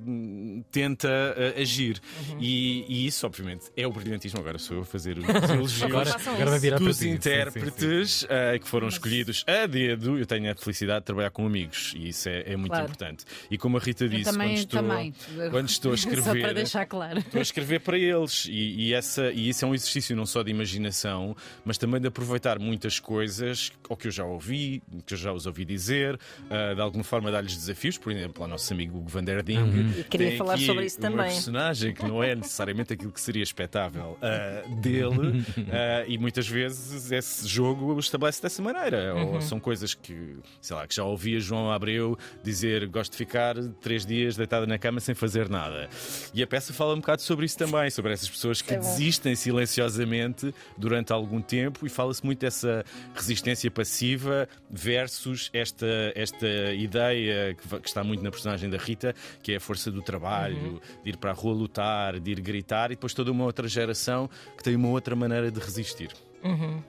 tenta 0.71 1.07
ah, 1.09 1.59
agir. 1.61 2.01
Uhum. 2.29 2.37
E, 2.39 2.85
e 2.87 3.07
isso, 3.07 3.25
obviamente, 3.25 3.65
é 3.75 3.85
o 3.87 3.91
brilhantismo. 3.91 4.39
Agora 4.39 4.57
sou 4.57 4.77
eu 4.77 4.81
a 4.83 4.85
fazer 4.85 5.17
os 5.17 5.25
elogios 5.49 5.83
Agora, 5.83 6.11
agora 6.15 6.49
vai 6.51 6.59
virar 6.59 6.77
para 6.77 6.85
dos 6.85 6.97
ti. 6.97 7.03
Sim, 7.03 7.09
sim, 7.09 7.11
sim. 7.11 7.15
intérpretes 7.17 8.25
ah, 8.29 8.57
que 8.59 8.67
foram 8.67 8.87
escolhidos 8.87 9.43
a 9.47 9.65
dedo. 9.65 10.17
Eu 10.17 10.25
tenho 10.25 10.51
a 10.51 10.55
felicidade 10.55 10.99
de 11.01 11.05
trabalhar 11.05 11.31
com 11.31 11.45
amigos 11.45 11.93
e 11.95 12.09
isso 12.09 12.29
é, 12.29 12.43
é 12.53 12.55
muito 12.55 12.71
Claro. 12.71 12.85
importante. 12.85 13.25
E 13.49 13.57
como 13.57 13.77
a 13.77 13.79
Rita 13.79 14.07
disse, 14.07 14.31
também- 14.31 14.49
quando, 14.49 14.57
estou, 14.57 14.81
também. 14.81 15.13
quando 15.51 15.69
estou 15.69 15.93
a 15.93 15.97
Só 15.97 16.09
para 16.09 16.19
escrever. 16.19 16.53
deixar 16.53 16.85
claro. 16.85 17.19
Estou 17.19 17.39
a 17.39 17.41
escrever 17.41 17.79
para 17.81 17.97
eles 17.97 18.45
e, 18.49 18.87
e 18.87 18.93
essa, 18.93 19.31
e 19.31 19.49
isso 19.49 19.65
é 19.65 19.67
um 19.67 19.73
exercício 19.75 20.15
não 20.15 20.25
só 20.25 20.43
de 20.43 20.51
imaginação, 20.51 21.35
mas 21.65 21.77
também 21.77 21.99
de 21.99 22.07
aproveitar 22.07 22.59
muitas 22.59 22.99
coisas, 22.99 23.71
ou 23.89 23.95
que 23.97 24.07
eu 24.07 24.11
já 24.11 24.25
ouvi, 24.25 24.81
que 25.05 25.13
eu 25.13 25.17
já 25.17 25.31
os 25.31 25.45
ouvi 25.45 25.65
dizer, 25.65 26.19
ah, 26.49 26.73
de 26.73 26.81
alguma 26.81 27.03
forma 27.03 27.31
dar-lhes 27.31 27.55
desafios. 27.55 27.97
Por 27.97 28.11
exemplo, 28.11 28.43
ao 28.43 28.49
nosso 28.49 28.71
amigo 28.73 28.97
Hugo 28.97 29.09
van 29.09 29.23
der 29.23 29.43
Ding. 29.43 29.57
E 29.99 30.03
queria 30.03 30.29
tem 30.29 30.37
falar 30.37 30.57
sobre 30.57 30.85
isso 30.85 30.99
Uma 30.99 31.09
também. 31.09 31.25
personagem 31.31 31.93
que 31.93 32.03
não 32.05 32.23
é 32.23 32.35
necessariamente 32.35 32.93
aquilo 32.93 33.11
que 33.11 33.21
seria 33.21 33.43
expectável 33.43 34.17
ah, 34.21 34.63
dele, 34.81 35.43
ah, 35.71 36.05
e 36.07 36.17
muitas 36.17 36.47
vezes 36.47 37.11
esse 37.11 37.47
jogo 37.47 37.93
o 37.93 37.99
estabelece 37.99 38.41
dessa 38.41 38.61
maneira. 38.61 39.13
Ou 39.15 39.41
são 39.41 39.59
coisas 39.59 39.93
que, 39.93 40.37
sei 40.61 40.75
lá, 40.75 40.87
que 40.87 40.95
já 40.95 41.03
ouvia 41.03 41.39
João 41.39 41.71
Abreu 41.71 42.17
dizer 42.43 42.87
gosto 42.87 43.16
de 43.17 43.25
ficar 43.25 43.55
três 43.81 44.05
dias 44.05 44.37
deitada 44.37 44.67
na 44.67 44.77
cama 44.77 44.99
sem 44.99 45.15
fazer 45.15 45.49
nada. 45.49 45.89
E 46.33 46.43
a 46.43 46.47
peça 46.47 46.71
fala 46.71 46.93
um 46.93 46.97
bocado 46.97 47.21
sobre 47.21 47.45
isso 47.45 47.57
também, 47.57 47.89
sobre 47.89 48.13
essas 48.13 48.29
pessoas 48.29 48.61
que 48.61 48.73
É 48.73 48.77
desistem 48.77 49.35
silenciosamente 49.35 50.53
durante 50.77 51.11
algum 51.11 51.41
tempo 51.41 51.85
e 51.87 51.89
fala-se 51.89 52.23
muito 52.23 52.39
dessa 52.39 52.85
resistência 53.15 53.71
passiva 53.71 54.47
versus 54.69 55.49
esta, 55.51 55.87
esta 56.15 56.47
ideia 56.73 57.55
que, 57.55 57.79
que 57.79 57.87
está 57.87 58.03
muito 58.03 58.23
na 58.23 58.29
personagem 58.29 58.69
da 58.69 58.77
Rita, 58.77 59.15
que 59.41 59.53
é 59.53 59.55
a 59.55 59.59
força 59.59 59.89
do 59.91 60.01
trabalho, 60.01 60.79
de 61.03 61.09
ir 61.09 61.17
para 61.17 61.31
a 61.31 61.33
rua 61.33 61.53
lutar, 61.53 62.19
de 62.19 62.31
ir 62.31 62.39
gritar, 62.39 62.91
e 62.91 62.95
depois 62.95 63.13
toda 63.13 63.31
uma 63.31 63.45
outra 63.45 63.67
geração 63.67 64.29
que 64.55 64.63
tem 64.63 64.75
uma 64.75 64.89
outra 64.89 65.15
maneira 65.15 65.49
de 65.49 65.59
resistir. 65.59 66.09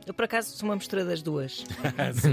Eu, 0.07 0.15
por 0.15 0.25
acaso, 0.25 0.57
sou 0.57 0.69
uma 0.69 0.77
mistura 0.77 1.05
das 1.05 1.23
duas. 1.23 1.65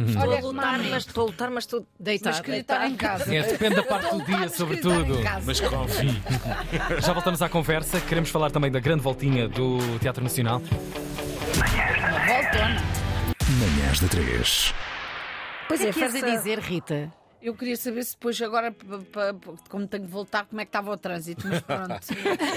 Estou 0.08 0.32
a 0.34 0.40
lutar, 0.40 0.80
mas 0.80 1.06
estou 1.06 1.24
a 1.24 1.28
lutar, 1.28 1.50
mas 1.52 1.64
estou 1.64 1.86
Deitar. 2.00 2.34
mas 2.34 2.42
queria 2.42 2.60
estar 2.62 2.88
em 2.88 2.96
casa. 2.96 3.34
É, 3.36 3.42
depende 3.44 3.76
da 3.76 3.84
parte 3.88 4.10
do 4.16 4.24
dia, 4.24 4.50
sobretudo. 4.50 5.20
Mas 5.46 5.60
confie. 5.60 6.22
Já 7.04 7.14
voltamos 7.14 7.42
à 7.42 7.50
conversa. 7.50 8.00
Queremos 8.02 8.30
falar 8.30 8.52
também 8.52 8.72
da 8.72 8.80
grande 8.80 9.02
voltinha 9.04 9.48
do 9.48 9.78
Teatro 10.00 10.24
Nacional. 10.24 10.62
Voltona. 12.28 12.82
Manhãs 13.60 14.00
da 14.00 14.08
3. 14.08 14.74
Pois 15.68 15.80
O 15.80 15.84
que 15.84 15.88
é, 15.88 15.90
é 15.90 15.94
que 15.94 16.00
farsa- 16.00 16.26
dizer, 16.32 16.60
Rita? 16.60 17.12
Eu 17.46 17.54
queria 17.54 17.78
saber 17.78 18.04
se 18.04 18.14
depois, 18.14 18.42
agora, 18.42 18.76
como 19.70 19.86
tenho 19.88 20.06
que 20.06 20.10
voltar, 20.10 20.46
como 20.46 20.60
é 20.62 20.66
que 20.66 20.70
estava 20.70 20.90
o 20.92 20.98
trânsito. 20.98 21.48
Mas 21.48 21.62
pronto. 21.62 22.08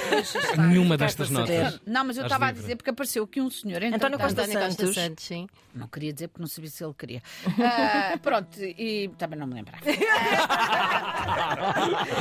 Nenhuma 0.66 0.96
destas 0.96 1.28
notas. 1.28 1.78
Não, 1.86 2.06
mas 2.06 2.16
eu 2.16 2.22
estava 2.24 2.46
a 2.46 2.52
dizer 2.52 2.76
porque 2.76 2.88
apareceu 2.88 3.24
aqui 3.24 3.38
um 3.40 3.50
senhor. 3.50 3.82
António. 3.84 4.18
Costa 4.18 4.46
Santos. 4.46 4.94
Santos, 4.94 5.24
sim. 5.24 5.46
Não 5.74 5.86
queria 5.88 6.10
dizer 6.12 6.28
porque 6.28 6.40
não 6.40 6.48
sabia 6.48 6.70
se 6.70 6.82
ele 6.82 6.94
queria. 6.94 7.22
Ah, 7.60 8.16
pronto, 8.22 8.58
e 8.62 9.10
também 9.18 9.38
não 9.38 9.46
me 9.46 9.54
lembrava. 9.54 9.84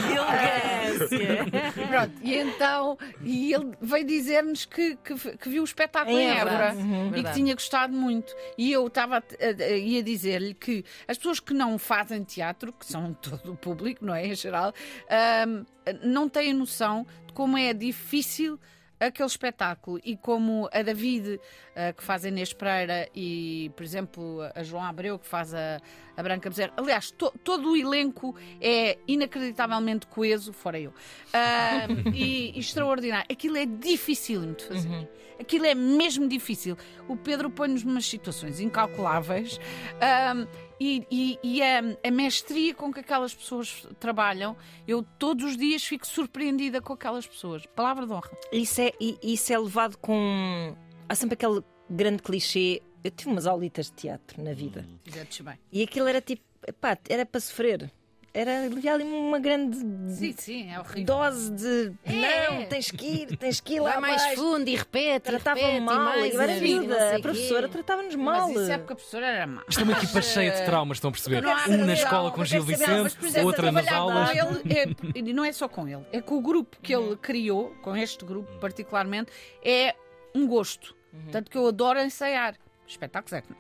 Elegância. 0.10 1.46
Pronto, 1.88 2.14
e 2.22 2.36
então 2.36 2.98
e 3.24 3.54
ele 3.54 3.72
veio 3.82 4.06
dizer-nos 4.06 4.66
que, 4.66 4.96
que, 4.98 5.16
que 5.38 5.50
viu 5.50 5.62
o 5.62 5.66
espetáculo 5.66 6.18
Em 6.18 6.30
Évora. 6.30 6.74
Uhum. 6.74 7.16
e 7.16 7.24
que 7.24 7.32
tinha 7.34 7.54
gostado 7.54 7.94
muito. 7.94 8.34
E 8.58 8.72
eu 8.72 8.88
estava 8.88 9.18
a, 9.18 9.20
a- 9.20 9.64
a- 9.64 9.78
ia 9.78 10.04
dizer-lhe 10.04 10.54
que 10.54 10.84
as 11.08 11.18
pessoas 11.18 11.40
que 11.40 11.54
não 11.54 11.78
fazem 11.78 12.24
teatro, 12.24 12.57
que 12.74 12.86
são 12.86 13.14
todo 13.22 13.54
o 13.54 13.56
público, 13.56 14.04
não 14.06 14.14
é? 14.14 14.26
Em 14.28 14.36
geral, 14.36 14.74
ahm, 15.10 15.64
não 16.04 16.28
têm 16.28 16.54
noção 16.54 17.06
de 17.28 17.34
como 17.34 17.58
é 17.58 17.74
difícil 17.74 18.60
aquele 19.00 19.28
espetáculo 19.28 20.00
e 20.04 20.18
como 20.18 20.68
a 20.74 20.82
David, 20.82 21.40
ah, 21.76 21.94
que 21.94 22.04
faz 22.04 22.26
a 22.26 22.30
Inês 22.30 22.52
Pereira, 22.52 23.08
e, 23.16 23.72
por 23.76 23.84
exemplo, 23.84 24.40
a 24.56 24.64
João 24.64 24.84
Abreu, 24.84 25.20
que 25.20 25.28
faz 25.28 25.54
a, 25.54 25.80
a 26.18 26.24
Branca 26.24 26.50
Bezerra. 26.50 26.74
Aliás, 26.76 27.12
to- 27.12 27.32
todo 27.44 27.74
o 27.74 27.78
elenco 27.78 28.36
é 28.60 28.98
inacreditavelmente 29.08 30.08
coeso, 30.08 30.52
fora 30.52 30.80
eu, 30.80 30.92
Ah, 31.32 31.86
e, 32.12 32.54
e 32.56 32.60
extraordinário. 32.60 33.28
Aquilo 33.32 33.58
é 33.58 33.68
dificílimo 33.68 34.56
de 34.56 34.64
fazer. 34.66 35.08
Aquilo 35.40 35.68
é 35.68 35.76
mesmo 35.76 36.28
difícil. 36.28 36.76
O 37.08 37.16
Pedro 37.16 37.52
põe-nos 37.52 37.84
numas 37.84 38.08
situações 38.08 38.60
incalculáveis 38.60 39.60
ah, 40.02 40.34
e, 40.79 41.05
e- 41.12 41.39
e 41.43 41.62
a, 41.62 41.81
a 42.03 42.12
mestria 42.12 42.74
com 42.74 42.91
que 42.93 43.00
aquelas 43.00 43.34
pessoas 43.34 43.88
trabalham, 44.00 44.55
eu 44.88 45.03
todos 45.17 45.43
os 45.46 45.57
dias 45.57 45.84
fico 45.84 46.05
surpreendida 46.05 46.81
com 46.81 46.93
aquelas 46.93 47.25
pessoas. 47.25 47.65
Palavra 47.75 48.05
de 48.05 48.12
honra. 48.13 48.29
Isso 48.51 48.81
é, 48.81 48.91
e- 49.00 49.17
isso 49.24 49.51
é 49.53 49.57
levado 49.57 49.98
com. 49.98 50.75
Há 51.10 51.15
sempre 51.15 51.34
aquele 51.36 51.62
grande 51.89 52.22
clichê. 52.22 52.81
Eu 53.03 53.12
tive 53.12 53.29
umas 53.31 53.48
aulitas 53.48 53.86
de 53.88 53.93
teatro 53.93 54.43
na 54.43 54.53
vida. 54.53 54.86
Fizeste 55.03 55.43
bem. 55.43 55.57
E 55.72 55.84
aquilo 55.84 56.07
era 56.07 56.19
tipo. 56.22 56.43
Pá, 56.81 56.98
era 57.07 57.25
para 57.25 57.39
sofrer. 57.39 57.91
Era 58.39 58.65
havia 58.65 58.94
ali 58.94 59.03
uma 59.03 59.39
grande 59.39 59.77
Sim, 60.13 60.36
sim, 60.38 60.72
é 60.72 60.79
horrível. 60.79 61.06
dose 61.06 61.51
de. 61.53 61.94
É. 62.06 62.51
Não, 62.51 62.65
tens 62.67 62.91
que 62.91 63.03
ir, 63.06 63.38
tens 63.38 63.60
que 63.60 63.74
ir 63.75 63.79
lá 63.79 63.94
Vai 63.94 64.01
mais 64.01 64.22
abaixo." 64.22 64.41
fundo 64.41 64.70
e 64.70 64.75
repete, 64.75 65.22
Tratavam 65.32 65.63
repete, 65.63 65.82
mal. 65.82 65.96
e 65.96 66.20
mais, 66.20 66.36
era 66.36 66.53
vida. 66.60 67.15
A 67.15 67.20
professora 67.20 67.67
tratava-nos 67.67 68.13
Mas 68.15 68.38
mal. 68.38 68.51
isso 68.51 68.72
é 68.72 68.77
porque 68.77 68.94
a 68.94 68.96
professora 68.96 69.25
era 69.25 69.48
má. 69.48 69.63
Isto 69.67 69.79
é 69.79 69.84
uma 69.86 69.94
equipa 69.94 70.22
cheia 70.22 70.51
de 70.51 70.65
traumas, 70.65 70.98
estão 70.98 71.10
a 71.10 71.12
perceber? 71.12 71.44
Um 71.67 71.86
na 71.86 71.94
escola 71.94 72.29
com 72.29 72.38
mas 72.41 72.50
Gil 72.50 72.63
mas, 72.63 72.77
Vicente, 72.77 73.25
exemplo, 73.25 73.48
outra 73.48 73.72
nas 73.72 73.86
trabalhar 73.86 74.01
aulas. 74.03 74.29
ele, 74.63 74.74
é- 74.79 75.20
e 75.20 75.34
não 75.34 75.44
é 75.44 75.51
só 75.51 75.67
com 75.67 75.88
ele, 75.88 76.06
é 76.12 76.22
com 76.22 76.36
o 76.38 76.41
grupo 76.41 76.77
que 76.82 76.94
ele 76.94 77.15
criou, 77.15 77.75
com 77.82 77.96
este 77.98 78.24
grupo 78.24 78.51
particularmente, 78.60 79.32
é 79.63 79.96
um 80.36 80.46
gosto. 80.48 80.96
Tanto 81.32 81.50
que 81.50 81.58
eu 81.58 81.67
adoro 81.67 82.00
ensaiar. 82.00 82.53
Espetáculos 82.86 83.34
é 83.34 83.41
que 83.41 83.50
não. 83.50 83.58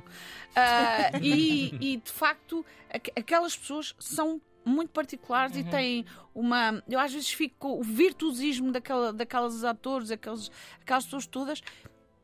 Ah, 0.55 1.11
e, 1.21 1.75
e, 1.81 1.97
de 1.97 2.11
facto, 2.11 2.65
aqu- 2.93 3.11
aquelas 3.15 3.57
pessoas 3.57 3.93
são 3.99 4.39
muito 4.67 4.89
particulares 4.89 5.55
e 5.55 5.63
têm 5.63 6.05
uma. 6.33 6.83
Eu 6.87 6.99
às 6.99 7.13
vezes 7.13 7.31
fico 7.31 7.55
com 7.57 7.79
o 7.79 7.83
virtuosismo 7.83 8.71
daquela, 8.71 9.13
daquelas 9.13 9.63
atores, 9.63 10.11
aqueles, 10.11 10.51
aquelas 10.81 11.05
pessoas 11.05 11.25
todas, 11.25 11.61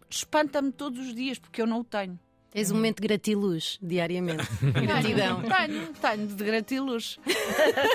espanta-me 0.10 0.72
todos 0.72 1.00
os 1.00 1.16
dias, 1.16 1.40
porque 1.40 1.62
eu 1.62 1.68
não 1.68 1.80
o 1.80 1.84
tenho. 1.84 2.20
Tens 2.54 2.70
um 2.72 2.76
momento 2.76 3.02
de 3.02 3.08
gratiluz 3.08 3.80
diariamente. 3.82 4.44
Gratidão. 4.62 5.42
Tenho, 5.42 5.88
tenho 6.00 6.28
de 6.28 6.44
gratiluz. 6.44 7.20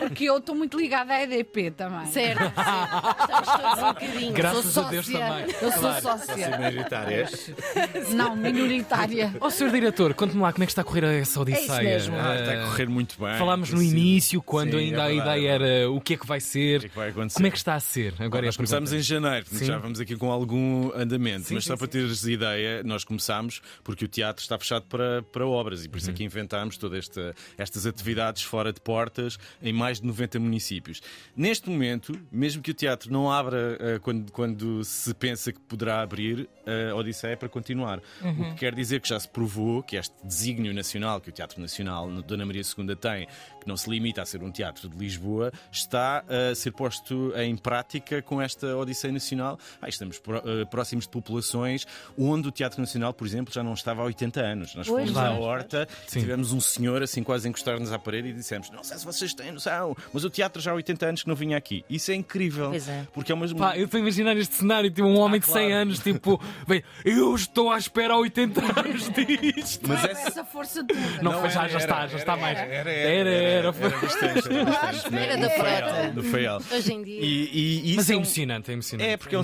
Porque 0.01 0.25
eu 0.25 0.39
estou 0.39 0.55
muito 0.55 0.77
ligada 0.79 1.13
à 1.15 1.23
EDP 1.23 1.71
também. 1.71 2.07
Certo. 2.07 2.43
Estamos 2.43 3.49
todos 3.63 3.83
um 3.83 3.87
bocadinho. 3.95 4.33
Graças 4.33 4.65
Sou 4.67 4.85
a 4.85 4.91
Deus 4.91 5.07
sócia. 5.07 5.21
também. 5.27 5.55
Eu 5.63 5.73
sou 5.73 5.81
Claro. 5.81 6.03
sócia. 6.03 6.59
Minoritárias. 6.59 7.51
Não, 8.15 8.35
minoritária. 8.37 9.35
Ó, 9.41 9.49
Sr. 9.49 9.71
Diretor, 9.71 10.15
conte-me 10.15 10.43
lá 10.43 10.53
como 10.53 10.65
é 10.65 10.67
que 10.67 10.73
está 10.73 10.83
a 10.83 10.85
correr 10.85 11.05
essa 11.05 11.41
Odisseia. 11.41 11.83
mesmo. 11.83 12.17
Ah, 12.19 12.37
está 12.39 12.53
a 12.53 12.65
correr 12.67 12.89
muito 12.89 13.15
bem. 13.19 13.39
Falámos 13.39 13.71
no 13.71 13.83
início, 13.83 14.43
quando 14.43 14.73
Sim, 14.73 14.87
ainda 14.87 15.03
é 15.03 15.07
a 15.07 15.13
ideia 15.13 15.49
é 15.49 15.55
era 15.59 15.91
o 15.91 16.01
que 16.01 16.15
é 16.15 16.17
que 16.17 16.27
vai 16.27 16.39
O 16.39 16.41
que 16.41 16.47
ser. 16.47 16.85
é 16.85 16.89
que 16.89 16.97
vai 16.97 17.09
acontecer? 17.11 17.35
Como 17.37 17.47
é 17.47 17.51
que 17.51 17.57
está 17.57 17.75
a 17.75 17.81
ser? 17.81 18.15
Agora 18.19 18.45
é 18.45 18.47
a 18.47 18.49
nós 18.49 18.57
começámos 18.57 18.93
em 18.93 19.01
janeiro, 19.01 19.47
Sim. 19.51 19.65
já 19.65 19.79
vamos 19.79 20.01
aqui 20.01 20.17
com 20.17 20.31
algum 20.31 20.91
andamento. 20.95 21.47
Sim, 21.47 21.55
mas 21.55 21.65
sim, 21.65 21.69
só 21.69 21.77
para 21.77 21.87
sim. 21.87 21.93
teres 21.93 22.25
ideia, 22.25 22.83
nós 22.83 23.05
começámos 23.05 23.61
porque 23.85 24.05
o 24.05 24.09
teatro 24.09 24.43
está 24.49 24.59
fechado 24.59 24.85
para, 24.87 25.23
para 25.23 25.47
obras 25.47 25.85
e 25.85 25.89
por 25.89 25.97
Uhum. 25.97 25.99
isso 26.03 26.11
aqui 26.11 26.25
inventámos 26.25 26.77
todas 26.79 26.99
esta, 27.01 27.35
estas 27.57 27.87
atividades 27.87 28.43
fora 28.43 28.73
de 28.73 28.81
portas 28.81 29.39
em 29.63 29.73
mais 29.73 30.01
de 30.01 30.07
90 30.07 30.39
municípios. 30.39 31.01
Neste 31.37 31.69
momento, 31.69 32.13
mesmo 32.33 32.63
que 32.63 32.71
o 32.71 32.75
teatro 32.75 33.13
não 33.13 33.31
abra 33.31 33.77
eh, 33.81 33.99
quando, 34.01 34.31
quando 34.33 34.83
se 34.85 35.13
pensa 35.15 35.53
que 35.53 35.61
poderá 35.61 36.01
abrir, 36.03 36.49
a 36.91 36.95
Odisseia 36.95 37.33
é 37.33 37.37
para 37.37 37.49
continuar. 37.49 38.01
O 38.23 38.45
que 38.51 38.55
quer 38.57 38.75
dizer 38.75 39.01
que 39.01 39.09
já 39.09 39.19
se 39.19 39.29
provou 39.29 39.83
que 39.83 39.97
este 39.97 40.15
desígnio 40.25 40.73
nacional 40.75 41.21
que 41.21 41.31
o 41.31 41.33
Teatro 41.33 41.61
Nacional 41.61 42.11
Dona 42.23 42.45
Maria 42.47 42.63
II 42.63 42.95
tem, 42.97 43.27
que 43.61 43.67
não 43.67 43.77
se 43.77 43.89
limita 43.91 44.21
a 44.23 44.27
ser 44.27 44.43
um 44.43 44.51
teatro 44.53 44.89
de 44.89 44.97
Lisboa, 44.97 45.51
está 45.73 46.25
a 46.29 46.55
ser 46.55 46.73
posto 46.73 47.33
em 47.37 47.57
prática 47.57 48.21
com 48.23 48.41
esta 48.41 48.77
Odisseia 48.77 49.13
Nacional. 49.13 49.59
Ah, 49.81 49.89
estamos 49.89 50.19
pró- 50.19 50.43
eh, 50.45 50.65
próximos 50.67 51.05
de 51.05 51.11
populações 51.11 51.87
onde 52.19 52.49
o 52.49 52.53
Teatro 52.53 52.81
Nacional, 52.81 53.13
por 53.15 53.27
exemplo, 53.27 53.53
já 53.53 53.63
não 53.63 53.73
estava 53.75 54.03
há 54.03 54.05
80 54.05 54.38
anos. 54.39 54.75
Nós 54.75 54.87
Pois, 54.89 55.09
fomos 55.11 55.13
pois, 55.13 55.25
à 55.27 55.33
horta, 55.39 55.89
Sim. 56.07 56.21
tivemos 56.21 56.53
um 56.53 56.61
senhor 56.61 57.03
assim 57.03 57.23
quase 57.23 57.49
encostar-nos 57.49 57.93
à 57.93 57.99
parede 57.99 58.29
e 58.29 58.33
dissemos: 58.33 58.71
Não 58.71 58.83
sei 58.85 58.97
se 58.99 59.05
vocês 59.05 59.35
têm 59.35 59.53
noção, 59.53 59.97
mas 60.13 60.25
o 60.25 60.31
teatro 60.31 60.61
já 60.63 60.71
há 60.71 60.75
80 60.75 61.07
anos 61.07 61.23
que 61.23 61.29
não 61.29 61.35
vinha 61.35 61.57
aqui. 61.57 61.85
Isso 61.91 62.11
é 62.11 62.15
incrível. 62.15 62.71
Pois 62.71 62.89
é. 62.89 63.07
Porque 63.13 63.33
é 63.33 63.35
uma. 63.35 63.47
Pá, 63.55 63.77
eu 63.77 63.85
estou 63.85 63.99
a 63.99 64.01
imaginar 64.01 64.37
este 64.37 64.55
cenário, 64.55 64.91
tipo 64.91 65.07
um 65.07 65.19
homem 65.19 65.41
de 65.41 65.47
100 65.47 65.73
anos, 65.73 65.99
tipo, 65.99 66.41
bem, 66.67 66.83
eu 67.05 67.35
estou 67.35 67.71
à 67.71 67.79
espera 67.79 68.15
há 68.15 68.19
80 68.19 68.61
anos 68.81 69.09
disto. 69.11 69.89
Mas 69.89 70.05
é 70.05 70.13
Essa 70.13 70.45
força 70.45 70.85
toda. 70.85 71.01
Não, 71.23 71.33
Não, 71.33 71.41
foi, 71.41 71.51
já, 71.51 71.61
era, 71.61 71.69
já 71.69 71.79
está, 71.79 71.99
era, 72.01 72.09
já 72.09 72.17
está 72.19 72.33
era, 72.33 72.41
mais. 72.41 72.59
Era, 72.59 72.71
era, 72.71 72.91
era. 72.91 73.31
era, 73.31 73.73
foi- 73.73 73.87
era 73.87 73.99
bastante, 73.99 74.53
era 74.53 74.65
bastante, 74.65 75.17
Era 75.17 75.37
no 75.37 75.43
da 75.43 75.51
frota. 75.51 76.13
No 76.15 76.23
Faial. 76.23 76.63
Hoje 76.71 76.93
em 76.93 77.03
dia. 77.03 77.21
E, 77.23 77.93
e 77.93 77.97
Mas 77.97 78.11
é 78.11 78.13
é 78.13 78.17
emocionante, 78.17 78.71
é 78.71 78.75
emocionante. 78.75 79.11
É, 79.11 79.17
porque 79.17 79.35
é 79.35 79.39
um, 79.39 79.43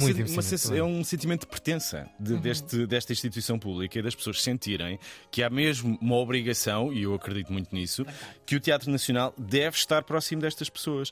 é 0.76 0.82
um 0.82 1.04
sentimento 1.04 1.40
de 1.40 1.46
pertença 1.46 2.08
de- 2.18 2.36
deste, 2.38 2.86
desta 2.86 3.12
instituição 3.12 3.58
pública 3.58 3.98
e 3.98 4.02
das 4.02 4.14
pessoas 4.14 4.42
sentirem 4.42 4.83
que 5.30 5.42
há 5.42 5.50
mesmo 5.50 5.98
uma 6.00 6.16
obrigação, 6.16 6.92
e 6.92 7.02
eu 7.02 7.14
acredito 7.14 7.52
muito 7.52 7.74
nisso, 7.74 8.04
que 8.46 8.56
o 8.56 8.60
Teatro 8.60 8.90
Nacional 8.90 9.34
deve 9.38 9.76
estar 9.76 10.02
próximo 10.02 10.40
destas 10.42 10.68
pessoas. 10.68 11.10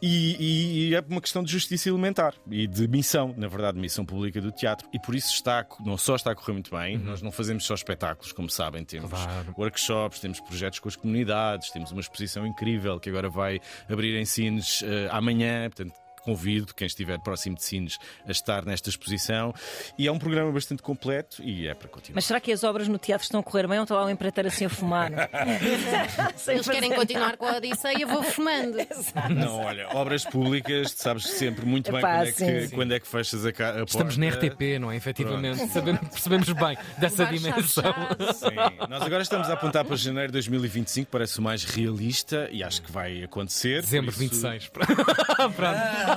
E, 0.00 0.36
e- 0.38 0.88
e 0.90 0.94
é 0.94 1.04
uma 1.08 1.20
questão 1.20 1.42
de 1.42 1.50
justiça 1.52 1.88
elementar 1.88 2.34
e 2.50 2.66
de 2.66 2.86
missão, 2.88 3.34
na 3.36 3.48
verdade, 3.48 3.78
missão 3.78 4.04
pública 4.04 4.40
do 4.40 4.50
teatro. 4.52 4.88
E 4.92 4.98
por 5.00 5.14
isso 5.14 5.32
está, 5.32 5.66
não 5.84 5.96
só 5.96 6.16
está 6.16 6.32
a 6.32 6.34
correr 6.34 6.52
muito 6.52 6.70
bem, 6.76 6.98
nós 6.98 7.20
não 7.22 7.30
fazemos 7.32 7.64
só 7.64 7.74
espetáculos, 7.74 8.32
como 8.32 8.48
sabem, 8.50 8.84
temos 8.84 9.10
Claro. 9.10 9.54
workshops, 9.58 10.20
temos 10.20 10.40
projetos 10.40 10.78
com 10.78 10.88
as 10.88 10.96
comunidades, 10.96 11.70
temos 11.70 11.90
uma 11.92 12.00
exposição 12.00 12.46
incrível 12.46 12.98
que 13.00 13.08
agora 13.08 13.28
vai 13.28 13.60
abrir 13.88 14.16
em 14.16 14.24
Sines 14.24 14.82
eh, 14.82 15.08
amanhã, 15.10 15.68
portanto. 15.70 15.94
Convido 16.28 16.74
quem 16.74 16.86
estiver 16.86 17.18
próximo 17.20 17.56
de 17.56 17.64
Sines 17.64 17.98
a 18.26 18.30
estar 18.30 18.62
nesta 18.66 18.90
exposição. 18.90 19.54
E 19.96 20.06
é 20.06 20.12
um 20.12 20.18
programa 20.18 20.52
bastante 20.52 20.82
completo 20.82 21.42
e 21.42 21.66
é 21.66 21.72
para 21.74 21.88
continuar. 21.88 22.16
Mas 22.16 22.26
será 22.26 22.38
que 22.38 22.52
as 22.52 22.62
obras 22.64 22.86
no 22.86 22.98
teatro 22.98 23.24
estão 23.24 23.40
a 23.40 23.42
correr 23.42 23.66
bem 23.66 23.78
ou 23.78 23.84
está 23.84 23.94
lá 23.94 24.04
o 24.04 24.10
empreiteiro 24.10 24.48
assim 24.48 24.66
a 24.66 24.68
fumar? 24.68 25.10
Eles 26.48 26.68
querem 26.68 26.92
continuar 26.92 27.38
com 27.38 27.46
a 27.46 27.56
Odisseia, 27.56 28.06
vou 28.06 28.22
fumando. 28.22 28.76
Não, 29.34 29.60
olha, 29.60 29.88
obras 29.96 30.24
públicas, 30.24 30.92
sabes 30.92 31.24
sempre 31.24 31.64
muito 31.64 31.90
bem 31.90 32.00
Epá, 32.00 32.18
quando, 32.18 32.28
é 32.28 32.32
que, 32.32 32.66
sim. 32.66 32.74
quando 32.74 32.92
é 32.92 33.00
que 33.00 33.06
fechas 33.06 33.46
a, 33.46 33.48
a 33.48 33.52
porta. 33.52 33.84
Estamos 33.86 34.16
na 34.18 34.28
RTP, 34.28 34.78
não 34.78 34.92
é? 34.92 34.96
Efetivamente, 34.96 35.66
sabemos, 35.68 36.00
percebemos 36.08 36.52
bem 36.52 36.76
dessa 36.98 37.24
dimensão. 37.24 37.94
Sim, 38.34 38.86
nós 38.88 39.02
agora 39.02 39.22
estamos 39.22 39.48
a 39.48 39.54
apontar 39.54 39.84
para 39.84 39.96
janeiro 39.96 40.28
de 40.28 40.32
2025, 40.34 41.10
parece 41.10 41.38
o 41.38 41.42
mais 41.42 41.64
realista 41.64 42.48
e 42.52 42.62
acho 42.62 42.82
que 42.82 42.92
vai 42.92 43.22
acontecer. 43.24 43.80
Dezembro 43.80 44.10
isso- 44.10 44.18
26. 44.18 44.70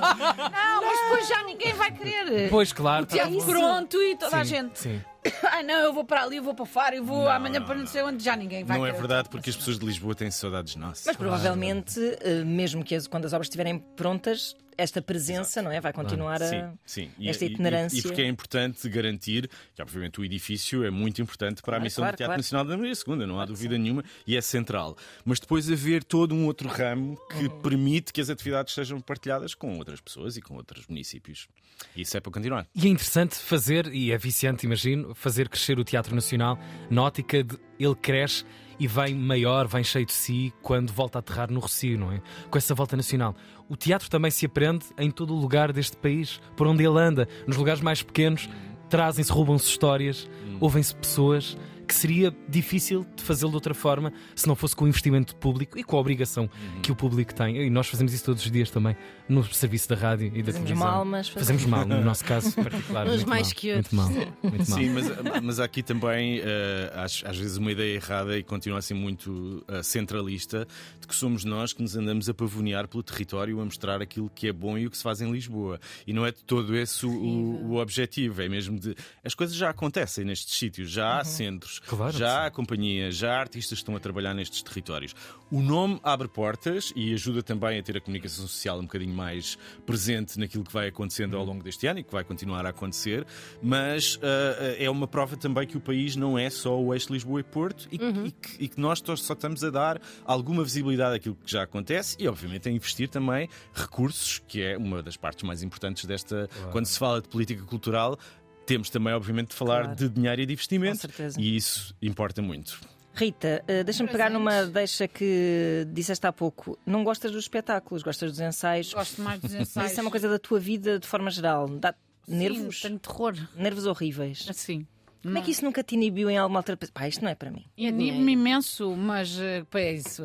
Não, 0.01 0.81
mas 0.84 1.00
depois 1.01 1.27
já 1.27 1.43
ninguém 1.43 1.74
vai 1.74 1.91
querer. 1.91 2.50
Pois, 2.50 2.74
claro. 2.74 3.05
Teatro 3.05 3.41
pronto 3.43 4.01
e 4.01 4.15
toda 4.15 4.38
a 4.38 4.43
Sim, 4.46 4.50
gente. 4.50 4.79
Sim. 4.79 5.01
Ai 5.51 5.62
não, 5.63 5.75
eu 5.75 5.93
vou 5.93 6.03
para 6.03 6.24
ali, 6.24 6.38
eu 6.38 6.43
vou 6.43 6.53
para 6.55 6.65
Faro, 6.65 6.96
eu 6.96 7.03
vou 7.05 7.29
amanhã 7.29 7.62
para 7.62 7.75
não 7.75 7.86
sei 7.86 8.01
onde, 8.01 8.24
já 8.24 8.36
ninguém 8.36 8.63
vai 8.63 8.77
Não 8.77 8.86
é 8.86 8.89
querer. 8.89 9.00
verdade, 9.00 9.29
porque 9.29 9.50
as 9.51 9.55
pessoas 9.55 9.77
de 9.77 9.86
Lisboa 9.86 10.15
têm 10.15 10.31
saudades 10.31 10.75
nossas. 10.75 11.05
Mas 11.05 11.15
provavelmente, 11.15 12.00
eh, 12.22 12.43
mesmo 12.43 12.84
que 12.84 12.96
as- 12.96 13.05
quando 13.08 13.25
as 13.25 13.34
obras 13.34 13.46
estiverem 13.46 13.77
prontas, 13.77 14.55
esta 14.81 15.01
presença 15.01 15.61
não 15.61 15.71
é? 15.71 15.79
vai 15.79 15.93
continuar 15.93 16.41
a. 16.41 16.47
Sim, 16.47 16.63
sim. 16.85 17.11
E- 17.17 17.29
esta 17.29 17.45
e- 17.45 17.47
e- 17.47 17.51
itinerância. 17.51 18.00
E, 18.00 18.01
porque 18.01 18.21
é 18.21 18.27
importante 18.27 18.88
garantir 18.89 19.50
que, 19.75 19.81
obviamente, 19.81 20.19
o 20.19 20.25
edifício 20.25 20.83
é 20.83 20.89
muito 20.89 21.21
importante 21.21 21.61
para 21.61 21.77
a 21.77 21.79
Claro, 21.79 21.83
missão 21.83 22.01
claro, 22.03 22.15
do 22.15 22.17
Teatro 22.17 22.29
claro. 22.31 22.39
Nacional 22.39 22.65
da 22.65 22.77
Maria 22.77 22.93
II, 23.07 23.27
não 23.27 23.39
há 23.39 23.45
dúvida 23.45 23.77
nenhuma, 23.77 24.03
e 24.25 24.35
é 24.35 24.41
central. 24.41 24.97
Mas 25.25 25.39
depois 25.39 25.69
haver 25.71 26.03
todo 26.03 26.33
um 26.35 26.45
outro 26.45 26.67
ramo 26.69 27.17
que 27.31 27.47
Uhum. 27.47 27.61
permite 27.61 28.11
que 28.13 28.21
as 28.21 28.29
atividades 28.29 28.73
sejam 28.73 29.00
partilhadas 29.00 29.53
com 29.53 29.77
outras 29.77 30.01
pessoas 30.01 30.38
e 30.38 30.41
com 30.41 30.55
outros 30.55 30.85
municípios. 30.88 31.47
Isso 31.95 32.15
é 32.17 32.19
para 32.19 32.31
continuar. 32.31 32.67
E 32.75 32.85
é 32.88 32.89
interessante 32.89 33.35
fazer, 33.35 33.88
e 33.93 34.11
é 34.11 34.17
viciante, 34.17 34.65
imagino, 34.65 35.15
fazer 35.15 35.50
crescer 35.50 35.79
o 35.79 35.83
Teatro 35.83 36.13
Nacional 36.15 36.59
na 36.89 37.01
ótica 37.03 37.43
de 37.43 37.57
ele 37.79 37.95
cresce 37.95 38.45
e 38.81 38.88
vem 38.88 39.13
maior, 39.13 39.67
vem 39.67 39.83
cheio 39.83 40.07
de 40.07 40.11
si 40.11 40.51
quando 40.59 40.91
volta 40.91 41.19
a 41.19 41.21
aterrar 41.21 41.51
no 41.51 41.59
Rocio, 41.59 42.00
não 42.00 42.11
é? 42.11 42.19
Com 42.50 42.57
essa 42.57 42.73
volta 42.73 42.97
nacional. 42.97 43.35
O 43.69 43.75
teatro 43.75 44.09
também 44.09 44.31
se 44.31 44.43
aprende 44.47 44.88
em 44.97 45.11
todo 45.11 45.35
o 45.35 45.39
lugar 45.39 45.71
deste 45.71 45.95
país, 45.95 46.41
por 46.57 46.65
onde 46.65 46.83
ele 46.83 46.97
anda, 46.97 47.27
nos 47.45 47.57
lugares 47.57 47.79
mais 47.79 48.01
pequenos, 48.01 48.50
trazem-se, 48.89 49.31
roubam-se 49.31 49.67
histórias, 49.67 50.27
ouvem-se 50.59 50.95
pessoas 50.95 51.55
que 51.91 51.95
seria 51.98 52.33
difícil 52.48 53.05
de 53.17 53.21
fazê-lo 53.21 53.51
de 53.51 53.57
outra 53.57 53.74
forma 53.74 54.13
se 54.33 54.48
não 54.48 54.55
fosse 54.55 54.74
com 54.74 54.86
o 54.86 54.88
investimento 54.88 55.36
público 55.36 55.77
e 55.77 55.83
com 55.83 55.98
a 55.98 56.00
obrigação 56.00 56.50
que 56.81 56.89
o 56.89 56.95
público 56.95 57.36
tem. 57.36 57.57
E 57.57 57.69
nós 57.69 57.88
fazemos 57.88 58.13
isso 58.13 58.24
todos 58.24 58.45
os 58.45 58.50
dias 58.50 58.69
também, 58.71 58.95
no 59.27 59.43
serviço 59.53 59.89
da 59.89 59.95
rádio 59.95 60.27
e 60.27 60.41
da 60.41 60.53
Fazemos 60.53 60.69
televisão. 60.69 60.88
mal, 60.88 61.03
mas 61.03 61.27
Fazemos 61.27 61.65
mal, 61.65 61.86
no 61.86 62.01
nosso 62.01 62.24
caso 62.24 62.53
particular. 62.55 63.05
Muito 63.05 63.27
mais 63.27 63.48
mal, 63.48 63.55
que 63.55 63.74
Muito 63.74 63.93
mal. 63.95 64.10
Muito 64.10 64.69
mal. 64.69 64.79
Sim, 64.79 64.89
mas, 64.91 65.41
mas 65.43 65.60
aqui 65.60 65.83
também, 65.83 66.39
eh, 66.39 66.93
às, 66.95 67.24
às 67.25 67.38
vezes, 67.38 67.57
uma 67.57 67.74
ideia 67.74 67.93
errada 67.95 68.38
e 68.38 68.43
continua 68.43 68.79
a 68.79 68.81
ser 68.81 68.93
muito 68.93 69.62
eh, 69.67 69.83
centralista 69.83 70.65
de 71.01 71.07
que 71.07 71.13
somos 71.15 71.43
nós 71.43 71.74
que 71.74 71.81
nos 71.81 71.98
andamos 71.98 72.29
a 72.29 72.33
pavonear 72.33 72.88
pelo 72.88 73.03
território 73.03 73.60
a 73.60 73.65
mostrar 73.65 74.01
aquilo 74.01 74.31
que 74.33 74.48
é 74.48 74.53
bom 74.53 74.77
e 74.77 74.88
o 74.88 74.89
que 74.89 74.95
se 74.95 75.03
faz 75.03 75.19
em 75.19 75.29
Lisboa. 75.29 75.77
E 76.07 76.13
não 76.13 76.25
é 76.25 76.31
de 76.31 76.41
todo 76.45 76.74
esse 76.74 77.05
o, 77.05 77.12
o, 77.12 77.71
o 77.71 77.75
objetivo, 77.81 78.41
é 78.41 78.48
mesmo 78.48 78.79
de. 78.79 78.95
As 79.25 79.33
coisas 79.33 79.55
já 79.57 79.69
acontecem 79.69 80.24
nestes 80.24 80.57
sítios, 80.57 80.89
já 80.89 81.19
há 81.19 81.24
centros, 81.25 81.80
Claro 81.88 82.17
já 82.17 82.45
há 82.45 82.51
companhias, 82.51 83.15
já 83.15 83.35
há 83.35 83.39
artistas 83.39 83.79
que 83.79 83.83
estão 83.83 83.95
a 83.95 84.00
trabalhar 84.00 84.33
nestes 84.33 84.61
territórios. 84.61 85.15
O 85.50 85.61
nome 85.61 86.00
abre 86.03 86.27
portas 86.27 86.93
e 86.95 87.13
ajuda 87.13 87.41
também 87.41 87.79
a 87.79 87.83
ter 87.83 87.97
a 87.97 88.01
comunicação 88.01 88.47
social 88.47 88.79
um 88.79 88.83
bocadinho 88.83 89.13
mais 89.13 89.57
presente 89.85 90.39
naquilo 90.39 90.63
que 90.63 90.71
vai 90.71 90.88
acontecendo 90.88 91.35
ao 91.38 91.43
longo 91.43 91.63
deste 91.63 91.88
ano 91.88 92.00
e 92.00 92.03
que 92.03 92.11
vai 92.11 92.23
continuar 92.23 92.65
a 92.65 92.69
acontecer, 92.69 93.25
mas 93.61 94.19
ah, 94.21 94.75
é 94.77 94.89
uma 94.89 95.07
prova 95.07 95.35
também 95.35 95.67
que 95.67 95.77
o 95.77 95.81
país 95.81 96.15
não 96.15 96.38
é 96.38 96.50
só 96.50 96.79
o 96.79 96.93
eixo 96.93 97.11
Lisboa 97.11 97.39
e 97.39 97.43
Porto 97.43 97.88
e, 97.91 97.95
e 97.95 98.31
que, 98.31 98.63
e 98.63 98.67
que 98.67 98.79
nós 98.79 99.00
só 99.00 99.15
só 99.15 99.33
estamos 99.33 99.63
a 99.63 99.69
dar 99.69 100.01
alguma 100.25 100.63
visibilidade 100.63 101.15
àquilo 101.15 101.35
que 101.35 101.51
já 101.51 101.63
acontece 101.63 102.15
e, 102.19 102.27
obviamente, 102.27 102.67
a 102.67 102.71
investir 102.71 103.09
também 103.09 103.50
recursos, 103.73 104.41
que 104.47 104.61
é 104.61 104.77
uma 104.77 105.01
das 105.01 105.15
partes 105.17 105.43
mais 105.43 105.63
importantes 105.63 106.05
desta. 106.05 106.50
Quando 106.71 106.85
se 106.85 106.97
fala 106.97 107.21
de 107.21 107.29
política 107.29 107.63
cultural, 107.63 108.17
temos 108.65 108.89
também, 108.89 109.13
obviamente, 109.13 109.50
de 109.50 109.56
falar 109.56 109.84
Claro. 109.84 109.96
de 109.98 110.10
dinheiro 110.10 110.41
e 110.41 110.46
de 110.46 110.53
investimento. 110.53 110.96
Com 110.96 111.01
certeza. 111.01 111.39
E 111.41 111.56
isso 111.56 111.96
importa 112.01 112.41
muito. 112.41 112.80
Rita, 113.13 113.62
eh, 113.68 113.84
deixa-me 113.84 114.10
pegar 114.10 114.30
numa 114.30 114.63
deixa 114.65 115.06
que 115.08 115.86
disseste 115.91 116.25
há 116.25 116.32
pouco. 116.32 116.80
Não 116.86 117.03
gostas 117.03 117.32
dos 117.32 117.44
espetáculos, 117.44 118.03
gostas 118.03 118.32
dos 118.32 118.39
ensaios. 118.39 118.94
Gosto 118.94 119.22
mais 119.22 119.39
dos 119.41 119.51
Mas 119.53 119.62
ensaios. 119.70 119.91
isso 119.91 120.00
é 120.00 120.03
uma 120.03 120.12
coisa 120.12 120.30
da 120.30 120.39
tua 120.39 120.60
vida 120.60 120.98
de 120.98 121.06
forma 121.08 121.30
geral. 121.30 121.68
Dá 121.68 121.94
nervos? 122.25 122.77
Sim, 122.80 122.88
tenho 122.88 123.00
terror. 123.00 123.36
Nervos 123.56 123.86
horríveis. 123.86 124.46
Assim. 124.50 124.88
Como 125.23 125.37
é 125.37 125.41
que 125.41 125.51
isso 125.51 125.63
nunca 125.63 125.83
te 125.83 125.93
inibiu 125.95 126.29
em 126.29 126.37
alguma 126.37 126.59
altura? 126.59 126.77
Pá, 126.93 127.07
isto 127.07 127.23
não 127.23 127.29
é 127.29 127.35
para 127.35 127.51
mim. 127.51 127.65
Inibe-me 127.77 128.31
imenso, 128.33 128.95
mas 128.95 129.37
eh, 129.39 129.63
pá, 129.69 129.79
é 129.79 129.93
isso. 129.93 130.23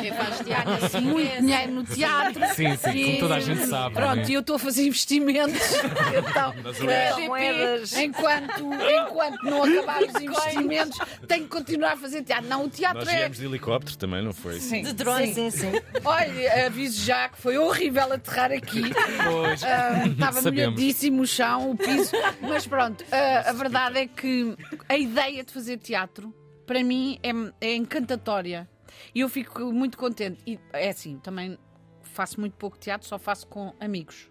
Quem 0.00 0.12
faz 0.12 0.38
teatro 0.40 1.02
Muito 1.02 1.40
dinheiro 1.40 1.72
no 1.72 1.84
teatro. 1.84 2.42
Sim, 2.54 2.76
sim, 2.76 3.04
como 3.06 3.18
toda 3.20 3.34
a 3.36 3.40
gente 3.40 3.66
sabe. 3.66 3.94
Pronto, 3.94 4.16
não 4.16 4.22
é? 4.22 4.28
e 4.28 4.34
eu 4.34 4.40
estou 4.40 4.56
a 4.56 4.58
fazer 4.58 4.86
investimentos. 4.86 5.62
Então, 6.14 6.54
é- 6.90 7.08
eh, 7.24 7.26
moedas. 7.28 7.92
enquanto, 7.96 8.62
enquanto 8.62 9.42
não 9.44 9.62
acabar 9.64 10.02
os 10.02 10.14
investimentos, 10.20 10.98
tenho 11.26 11.44
que 11.44 11.48
continuar 11.50 11.92
a 11.92 11.96
fazer 11.96 12.22
teatro. 12.22 12.48
Não, 12.48 12.64
o 12.64 12.68
teatro 12.68 12.98
Nós 13.00 13.08
é. 13.08 13.16
viemos 13.18 13.38
de 13.38 13.44
helicóptero 13.46 13.96
também, 13.96 14.22
não 14.22 14.32
foi? 14.32 14.60
Sim. 14.60 14.82
De 14.82 14.92
drone. 14.92 15.32
Sim, 15.34 15.50
sim, 15.50 15.70
sim. 15.72 15.80
Olha, 16.04 16.66
aviso 16.66 17.04
já 17.04 17.28
que 17.28 17.38
foi 17.40 17.56
horrível 17.58 18.12
aterrar 18.12 18.52
aqui. 18.52 18.82
Pois. 19.24 19.62
Ah, 19.64 20.06
Estava 20.06 20.40
Sabemos. 20.42 20.74
molhadíssimo 20.74 21.22
o 21.22 21.26
chão, 21.26 21.70
o 21.72 21.76
piso. 21.76 22.12
Mas 22.40 22.66
pronto, 22.66 23.04
ah, 23.10 23.50
a 23.50 23.52
verdade 23.54 23.98
é 23.98 24.06
que 24.06 24.56
a 24.88 24.96
ideia 24.96 25.44
de 25.44 25.52
fazer 25.52 25.78
teatro, 25.78 26.34
para 26.66 26.82
mim, 26.82 27.18
é, 27.22 27.66
é 27.66 27.74
encantatória. 27.74 28.68
E 29.14 29.20
eu 29.20 29.28
fico 29.28 29.72
muito 29.72 29.98
contente. 29.98 30.40
E 30.46 30.58
é 30.72 30.90
assim, 30.90 31.18
também 31.18 31.58
faço 32.02 32.38
muito 32.40 32.54
pouco 32.56 32.78
teatro, 32.78 33.06
só 33.08 33.18
faço 33.18 33.46
com 33.46 33.74
amigos. 33.80 34.30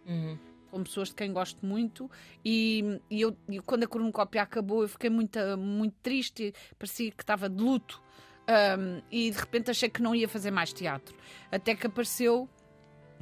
Com 0.71 0.83
pessoas 0.83 1.09
de 1.09 1.15
quem 1.15 1.31
gosto 1.31 1.63
muito, 1.63 2.09
e, 2.43 2.99
e 3.07 3.21
eu, 3.21 3.37
e 3.47 3.59
quando 3.59 3.83
a 3.83 3.87
cornucópia 3.87 4.41
acabou, 4.41 4.81
eu 4.81 4.87
fiquei 4.87 5.09
muito, 5.09 5.37
muito 5.55 5.95
triste, 6.01 6.51
parecia 6.79 7.11
que 7.11 7.21
estava 7.21 7.47
de 7.47 7.61
luto. 7.61 8.01
Um, 8.43 9.01
e 9.11 9.31
de 9.31 9.37
repente 9.37 9.71
achei 9.71 9.87
que 9.87 10.01
não 10.01 10.15
ia 10.15 10.27
fazer 10.27 10.51
mais 10.51 10.73
teatro. 10.73 11.15
Até 11.51 11.75
que 11.75 11.87
apareceu 11.87 12.49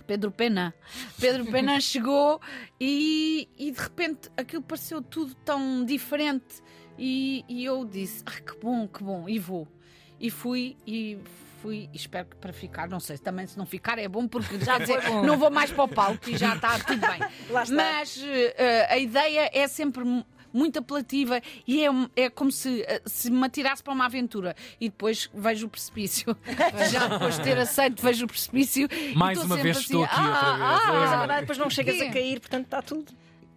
Pedro 0.02 0.32
Pena. 0.32 0.74
Pedro 1.20 1.46
Pena 1.46 1.80
chegou 1.82 2.42
e, 2.80 3.48
e 3.58 3.72
de 3.72 3.80
repente 3.80 4.30
aquilo 4.36 4.62
pareceu 4.62 5.02
tudo 5.02 5.36
tão 5.36 5.86
diferente. 5.86 6.62
E, 6.98 7.46
e 7.48 7.66
eu 7.66 7.86
disse: 7.86 8.24
ah, 8.26 8.40
que 8.40 8.58
bom, 8.60 8.88
que 8.88 9.04
bom, 9.04 9.28
e 9.28 9.40
vou. 9.40 9.68
E 10.20 10.30
fui 10.30 10.78
e 10.86 11.18
fui, 11.62 11.90
e 11.94 11.96
espero 11.96 12.28
que 12.28 12.36
para 12.36 12.52
ficar, 12.52 12.90
não 12.90 13.00
sei, 13.00 13.18
também 13.18 13.46
se 13.46 13.58
não 13.58 13.66
ficar 13.66 14.00
é 14.00 14.08
bom, 14.08 14.28
porque 14.28 14.60
já 14.60 14.80
dizer, 14.80 15.00
não 15.24 15.38
vou 15.38 15.52
mais 15.52 15.72
para 15.72 15.84
o 15.84 15.88
palco 15.88 16.30
e 16.30 16.36
já 16.36 16.56
está 16.56 16.80
tudo 16.84 17.00
bem. 17.00 17.20
Mas 17.76 18.20
eh, 18.24 18.88
a 18.90 18.98
ideia 18.98 19.50
é 19.54 19.68
sempre 19.68 20.04
muito 20.54 20.80
apelativa 20.80 21.42
e 21.68 21.84
é, 21.86 21.90
é 22.16 22.30
como 22.30 22.52
se, 22.52 22.82
eh, 22.84 23.02
se 23.06 23.30
me 23.32 23.46
atirasse 23.46 23.84
para 23.84 23.94
uma 23.94 24.06
aventura 24.06 24.56
e 24.80 24.90
depois 24.90 25.30
vejo 25.34 25.68
o 25.68 25.70
precipício. 25.70 26.36
Já 26.92 27.08
depois 27.08 27.38
de 27.38 27.44
ter 27.44 27.58
aceito, 27.58 28.02
vejo 28.02 28.26
o 28.26 28.28
precipício. 28.28 28.88
e 28.92 29.16
Mais 29.16 29.38
estou 29.38 29.46
uma 29.56 29.62
vez 29.62 29.78
assim, 29.78 29.86
estou 29.86 30.04
aqui 30.04 30.16
"Ah, 30.18 30.22
outra 30.22 30.52
vez." 30.52 30.62
ah, 30.62 30.94
Mas 30.94 31.12
a 31.12 31.24
Ah. 31.38 31.40
depois 31.42 31.58
não 31.58 31.70
chegas 31.70 32.02
a 32.02 32.10
cair, 32.12 32.40
portanto 32.40 32.66
está 32.66 32.82
tudo. 32.82 33.12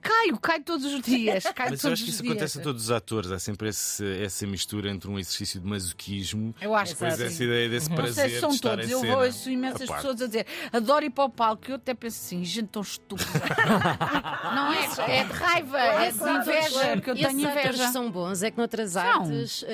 Caio, 0.05 0.39
caio 0.39 0.63
todos 0.63 0.85
os 0.85 1.01
dias. 1.01 1.45
Caio 1.45 1.71
Mas 1.71 1.81
todos 1.81 1.85
eu 1.85 1.93
acho 1.95 2.05
que 2.05 2.11
isso 2.11 2.23
dias. 2.23 2.33
acontece 2.35 2.59
a 2.59 2.63
todos 2.63 2.85
os 2.85 2.91
atores. 2.91 3.31
Há 3.33 3.39
sempre 3.39 3.71
esse- 3.71 4.23
essa 4.23 4.47
mistura 4.47 4.91
entre 4.91 5.11
um 5.11 5.19
exercício 5.19 5.59
de 5.61 5.67
masoquismo 5.67 6.55
Eu 6.61 6.75
acho 6.75 6.93
e 6.93 6.95
depois 6.95 7.19
essa 7.21 7.43
ideia 7.45 7.69
desse 7.71 7.89
Não 7.89 7.97
prazer 7.97 8.15
sei 8.15 8.29
se 8.35 8.41
são 8.41 8.51
de 8.51 8.55
estar 8.57 8.71
todos, 8.77 8.87
em 8.89 8.93
eu 8.93 9.01
cena. 9.01 9.17
ouço 9.17 9.51
imensas 9.51 9.89
A 9.91 9.95
pessoas 9.97 10.21
a 10.21 10.27
dizer 10.27 10.47
adoro 10.73 11.05
ir 11.07 11.11
para 11.11 11.25
o 11.25 11.31
palco, 11.31 11.65
eu 11.71 11.77
até 11.77 11.95
penso 11.95 12.21
assim, 12.23 12.45
gente 12.45 12.69
tão 12.69 12.83
estúpida. 12.83 13.31
não 14.55 14.73
é? 14.73 15.21
É 15.21 15.25
de 15.25 15.33
raiva, 15.33 15.79
é 15.79 16.11
de 16.11 16.19
inveja, 16.19 16.91
porque 16.95 17.11
eu 17.11 17.15
tenho 17.17 17.41
inveja. 17.41 17.89
são 17.89 18.11
bons, 18.11 18.43
é 18.43 18.51
que 18.51 18.59
noutras 18.59 18.97
artes 18.97 19.65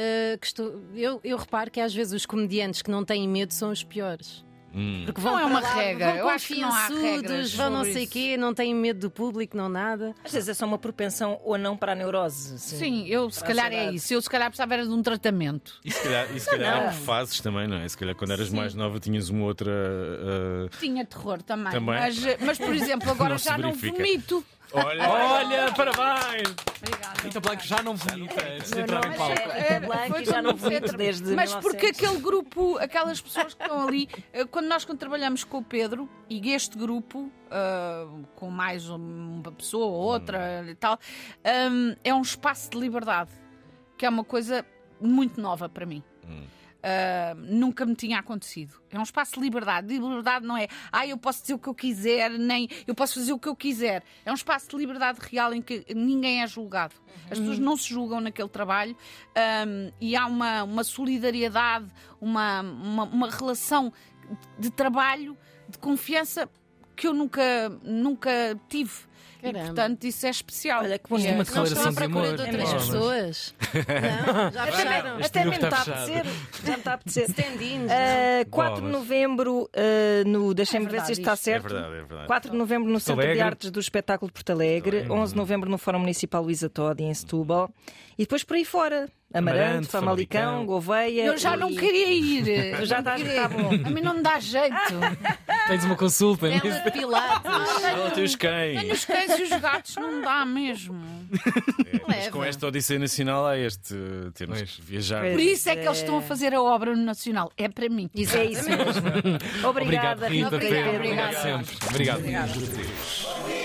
que 0.41 0.47
estou- 0.47 0.81
eu, 0.95 1.21
eu 1.25 1.37
reparo 1.37 1.71
que 1.71 1.81
às 1.81 1.93
vezes 1.93 2.13
os 2.13 2.25
comediantes 2.27 2.83
que 2.83 2.91
não 2.91 3.05
têm 3.05 3.29
medo 3.29 3.53
são 3.53 3.71
os 3.71 3.83
piores. 3.83 4.45
Hum. 4.75 5.03
Porque 5.05 5.21
vão 5.21 5.33
Não 5.33 5.41
é 5.41 5.45
uma 5.47 5.61
lá, 5.61 5.75
regra, 5.75 6.07
vão 6.07 6.17
eu 6.17 6.29
acho 6.29 6.47
que 6.47 6.61
não 6.61 6.69
há 6.69 6.83
confiançudos, 6.89 7.03
regras 7.13 7.55
vão 7.55 7.71
não 7.71 7.85
sei 7.85 8.03
isso. 8.05 8.13
quê, 8.13 8.37
não 8.37 8.55
têm 8.55 8.75
medo 8.75 9.01
do 9.01 9.11
público, 9.11 9.57
não 9.57 9.69
nada. 9.69 10.15
Às 10.25 10.33
vezes 10.33 10.49
é 10.49 10.55
só 10.55 10.65
uma 10.67 10.79
propensão 10.79 11.41
ou 11.45 11.59
não 11.59 11.77
para 11.77 11.93
a 11.93 11.95
neurose. 11.95 12.55
assim. 12.55 12.77
Sim, 12.77 13.07
eu 13.09 13.29
se 13.31 13.43
calhar 13.43 13.73
é 13.73 13.91
isso. 13.93 14.15
Eu 14.15 14.23
se 14.23 14.31
calhar 14.31 14.49
precisava 14.49 14.75
era 14.75 14.85
de 14.85 14.91
um 14.93 15.03
tratamento. 15.03 15.75
E 15.85 15.91
se 15.91 16.01
calhar, 16.03 16.29
e 16.37 16.39
se 16.41 16.49
calhar 16.51 16.83
é 16.83 16.85
por 16.87 16.93
fases 16.95 17.41
também, 17.41 17.67
não 17.67 17.79
é? 17.79 17.89
Se 17.89 17.97
calhar 17.99 18.15
quando 18.15 18.31
eras 18.33 18.51
mais 18.51 18.75
nova 18.75 19.01
tinhas 19.01 19.29
uma 19.29 19.45
outra. 19.45 19.73
ah, 19.73 20.69
Tinha 20.79 21.05
terror 21.05 21.43
também. 21.43 21.73
Também? 21.73 21.95
Mas, 21.95 22.17
mas, 22.41 22.59
por 22.59 22.75
exemplo, 22.75 23.11
agora 23.13 23.31
Não 23.31 23.39
já 23.39 23.59
não 23.59 23.73
vomito. 23.73 24.45
Olha, 24.73 25.09
Olha, 25.09 25.73
parabéns! 25.73 26.55
Obrigada. 26.79 27.21
Rita 27.23 27.41
Blanco 27.41 27.63
já 27.65 27.83
não 27.83 27.97
vomita 27.97 28.47
antes 28.47 28.71
de 28.71 28.77
Não, 28.77 28.83
entrar 28.85 29.05
não, 29.05 29.13
em 29.13 29.17
palco. 29.17 29.33
é- 29.35 29.75
Rita 29.75 29.87
Blanco 29.87 30.25
já 30.25 30.43
não 30.43 30.51
eu 30.51 30.57
vomito 30.57 30.85
entrei. 30.87 30.97
desde 30.99 31.35
Mas 31.35 31.55
porque 31.55 31.87
1900. 31.87 31.99
aquele 32.05 32.21
grupo, 32.23 32.79
aquelas 32.79 33.21
pessoas 33.21 33.55
que 33.55 33.63
estão 33.63 33.87
ali, 33.87 34.09
eh, 34.33 34.45
quando 34.45 34.67
nós 34.67 34.85
quando 34.85 34.99
trabalhamos 34.99 35.45
com 35.45 35.59
o 35.59 35.65
Pedro 35.65 36.09
e 36.29 36.53
este 36.53 36.79
grupo, 36.79 37.31
ah, 37.51 38.07
com 38.37 38.49
mais 38.51 38.89
uma 38.89 39.51
pessoa 39.53 39.87
ou 39.87 39.93
outra 39.93 40.65
e 40.69 40.75
tal, 40.77 40.99
ah, 41.45 41.97
é 42.05 42.15
um 42.15 42.23
espaço 42.23 42.71
de 42.71 42.79
liberdade, 42.79 43.31
que 43.99 44.07
é 44.07 44.09
uma 44.09 44.25
coisa 44.25 44.65
muito 45.01 45.41
nova 45.41 45.69
para 45.69 45.85
mim. 45.85 46.03
Uh, 46.81 47.35
nunca 47.37 47.85
me 47.85 47.95
tinha 47.95 48.19
acontecido. 48.19 48.75
É 48.91 48.99
um 48.99 49.03
espaço 49.03 49.35
de 49.35 49.41
liberdade. 49.41 49.89
De 49.89 49.99
liberdade 49.99 50.47
não 50.47 50.57
é, 50.57 50.67
ah, 50.91 51.07
eu 51.07 51.19
posso 51.19 51.43
dizer 51.43 51.55
o 51.55 51.59
que 51.59 51.69
eu 51.69 51.75
quiser, 51.75 52.31
nem 52.31 52.69
eu 52.87 52.95
posso 52.95 53.15
fazer 53.15 53.33
o 53.33 53.39
que 53.39 53.49
eu 53.49 53.55
quiser. 53.55 54.03
É 54.25 54.31
um 54.31 54.35
espaço 54.35 54.69
de 54.69 54.77
liberdade 54.77 55.19
real 55.21 55.53
em 55.53 55.61
que 55.61 55.85
ninguém 55.95 56.43
é 56.43 56.47
julgado. 56.47 56.95
As 57.31 57.39
pessoas 57.39 57.59
não 57.59 57.77
se 57.77 57.89
julgam 57.89 58.21
naquele 58.21 58.49
trabalho 58.49 58.97
um, 59.67 59.93
e 60.01 60.17
há 60.17 60.27
uma, 60.27 60.63
uma 60.63 60.85
solidariedade, 60.85 61.87
uma, 62.21 62.63
uma, 62.63 63.05
uma 63.05 63.31
relação 63.31 63.93
de 64.59 64.71
trabalho, 64.71 65.37
de 65.69 65.79
confiança 65.79 66.49
que 66.97 67.07
eu 67.07 67.15
nunca, 67.15 67.69
nunca 67.83 68.31
tive. 68.69 69.10
E, 69.41 69.53
Caramba. 69.53 69.65
portanto, 69.67 70.05
isso 70.05 70.27
é 70.27 70.31
especial. 70.31 70.83
Olha, 70.83 70.99
que 70.99 71.05
E 71.05 71.07
é- 71.07 71.09
bonito. 71.09 71.29
Uma 71.31 71.35
Não 71.37 71.43
estão 71.43 71.63
à 71.63 71.65
declaração 71.65 71.91
de 71.91 71.97
procura 71.97 72.27
amor. 72.27 72.37
de 72.37 72.43
É 72.43 72.47
outras 72.47 72.73
mesmo. 72.73 72.93
pessoas? 72.93 73.55
Não, 73.75 74.53
já 74.53 74.67
fecharam. 74.67 75.17
Até 75.25 75.43
grupo 75.43 75.61
mesmo 75.61 75.65
está 75.65 75.77
a 75.77 75.81
apetecer. 75.81 76.25
Já 76.65 76.73
me 76.73 76.79
está 76.79 76.91
a 76.91 76.95
apetecer. 76.95 77.25
Stand-ins. 77.31 77.91
Uh, 77.91 78.51
4 78.51 78.83
de 78.83 78.89
novembro, 78.89 79.63
uh, 79.65 80.29
no, 80.29 80.55
deixem-me 80.55 80.87
ver 80.87 81.01
se 81.03 81.13
isto 81.13 81.21
está 81.23 81.37
certo. 81.37 81.67
É 81.67 81.69
verdade, 81.71 81.95
é 81.95 81.99
verdade. 82.03 82.27
4 82.27 82.51
de 82.51 82.57
novembro 82.57 82.91
no 82.91 83.01
Centro 83.01 83.23
de. 83.33 83.41
Artes 83.41 83.71
do 83.71 83.81
Espetáculo 83.81 84.29
de 84.29 84.35
Porto 84.35 84.51
Alegre, 84.51 85.07
11 85.11 85.33
de 85.33 85.39
novembro 85.39 85.71
no 85.71 85.79
Fórum 85.79 85.99
Municipal 86.01 86.43
Luísa 86.43 86.69
Todi, 86.69 87.05
em 87.05 87.15
Setúbal, 87.15 87.71
e 88.19 88.23
depois 88.25 88.45
por 88.45 88.57
aí 88.57 88.65
fora. 88.65 89.09
Amarante, 89.33 89.87
Famalicão, 89.87 90.41
Famalicão. 90.41 90.67
Gouveia. 90.67 91.25
Eu 91.27 91.39
já 91.39 91.57
não 91.57 91.73
queria 91.73 92.11
ir. 92.11 92.77
Tu 92.77 92.85
já 92.87 92.99
estás, 92.99 93.21
está 93.21 93.49
bom. 93.49 93.71
A 93.85 93.91
mim 93.91 94.01
não 94.01 94.15
me 94.15 94.23
dá 94.23 94.41
jeito. 94.41 94.75
Tens 95.69 95.85
uma 95.85 95.95
consulta 95.97 96.49
Bela 96.49 96.61
nisso. 96.65 96.83
de 96.85 96.91
Pilates. 96.91 97.51
Ela 97.85 98.11
tem 98.11 98.25
os 98.25 98.35
Tenho 98.35 98.53
cães. 98.53 98.93
os 98.93 99.05
cães 99.05 99.39
e 99.39 99.43
os 99.45 99.61
gatos, 99.61 99.95
não 99.97 100.21
dá 100.21 100.45
mesmo. 100.45 101.01
Mas 102.09 102.29
com 102.29 102.43
esta 102.43 102.67
Odisseia 102.67 102.99
Nacional 102.99 103.47
há 103.47 103.57
este. 103.57 103.95
Temos 104.35 104.59
Pois. 104.59 104.71
que 104.73 104.83
viajar. 104.83 105.23
Por 105.31 105.39
isso 105.41 105.69
é 105.69 105.77
que 105.77 105.87
eles 105.87 105.99
estão 105.99 106.19
a 106.19 106.23
fazer 106.23 106.53
a 106.53 106.61
obra 106.61 106.97
no 106.97 107.05
Nacional. 107.05 107.53
É 107.57 107.69
para 107.69 107.89
mim. 107.89 108.11
É 108.15 108.21
isso 108.21 108.69
mesmo. 108.69 108.79
Obrigado, 109.69 110.25
Obrigada, 110.25 110.29
Rita. 110.29 110.49
Rita. 110.49 110.59
Pedro. 110.59 110.69
Pedro. 110.75 110.97
Obrigado 110.97 111.37
Obrigada. 111.37 111.65
sempre. 111.65 111.77
Obrigado. 111.89 113.60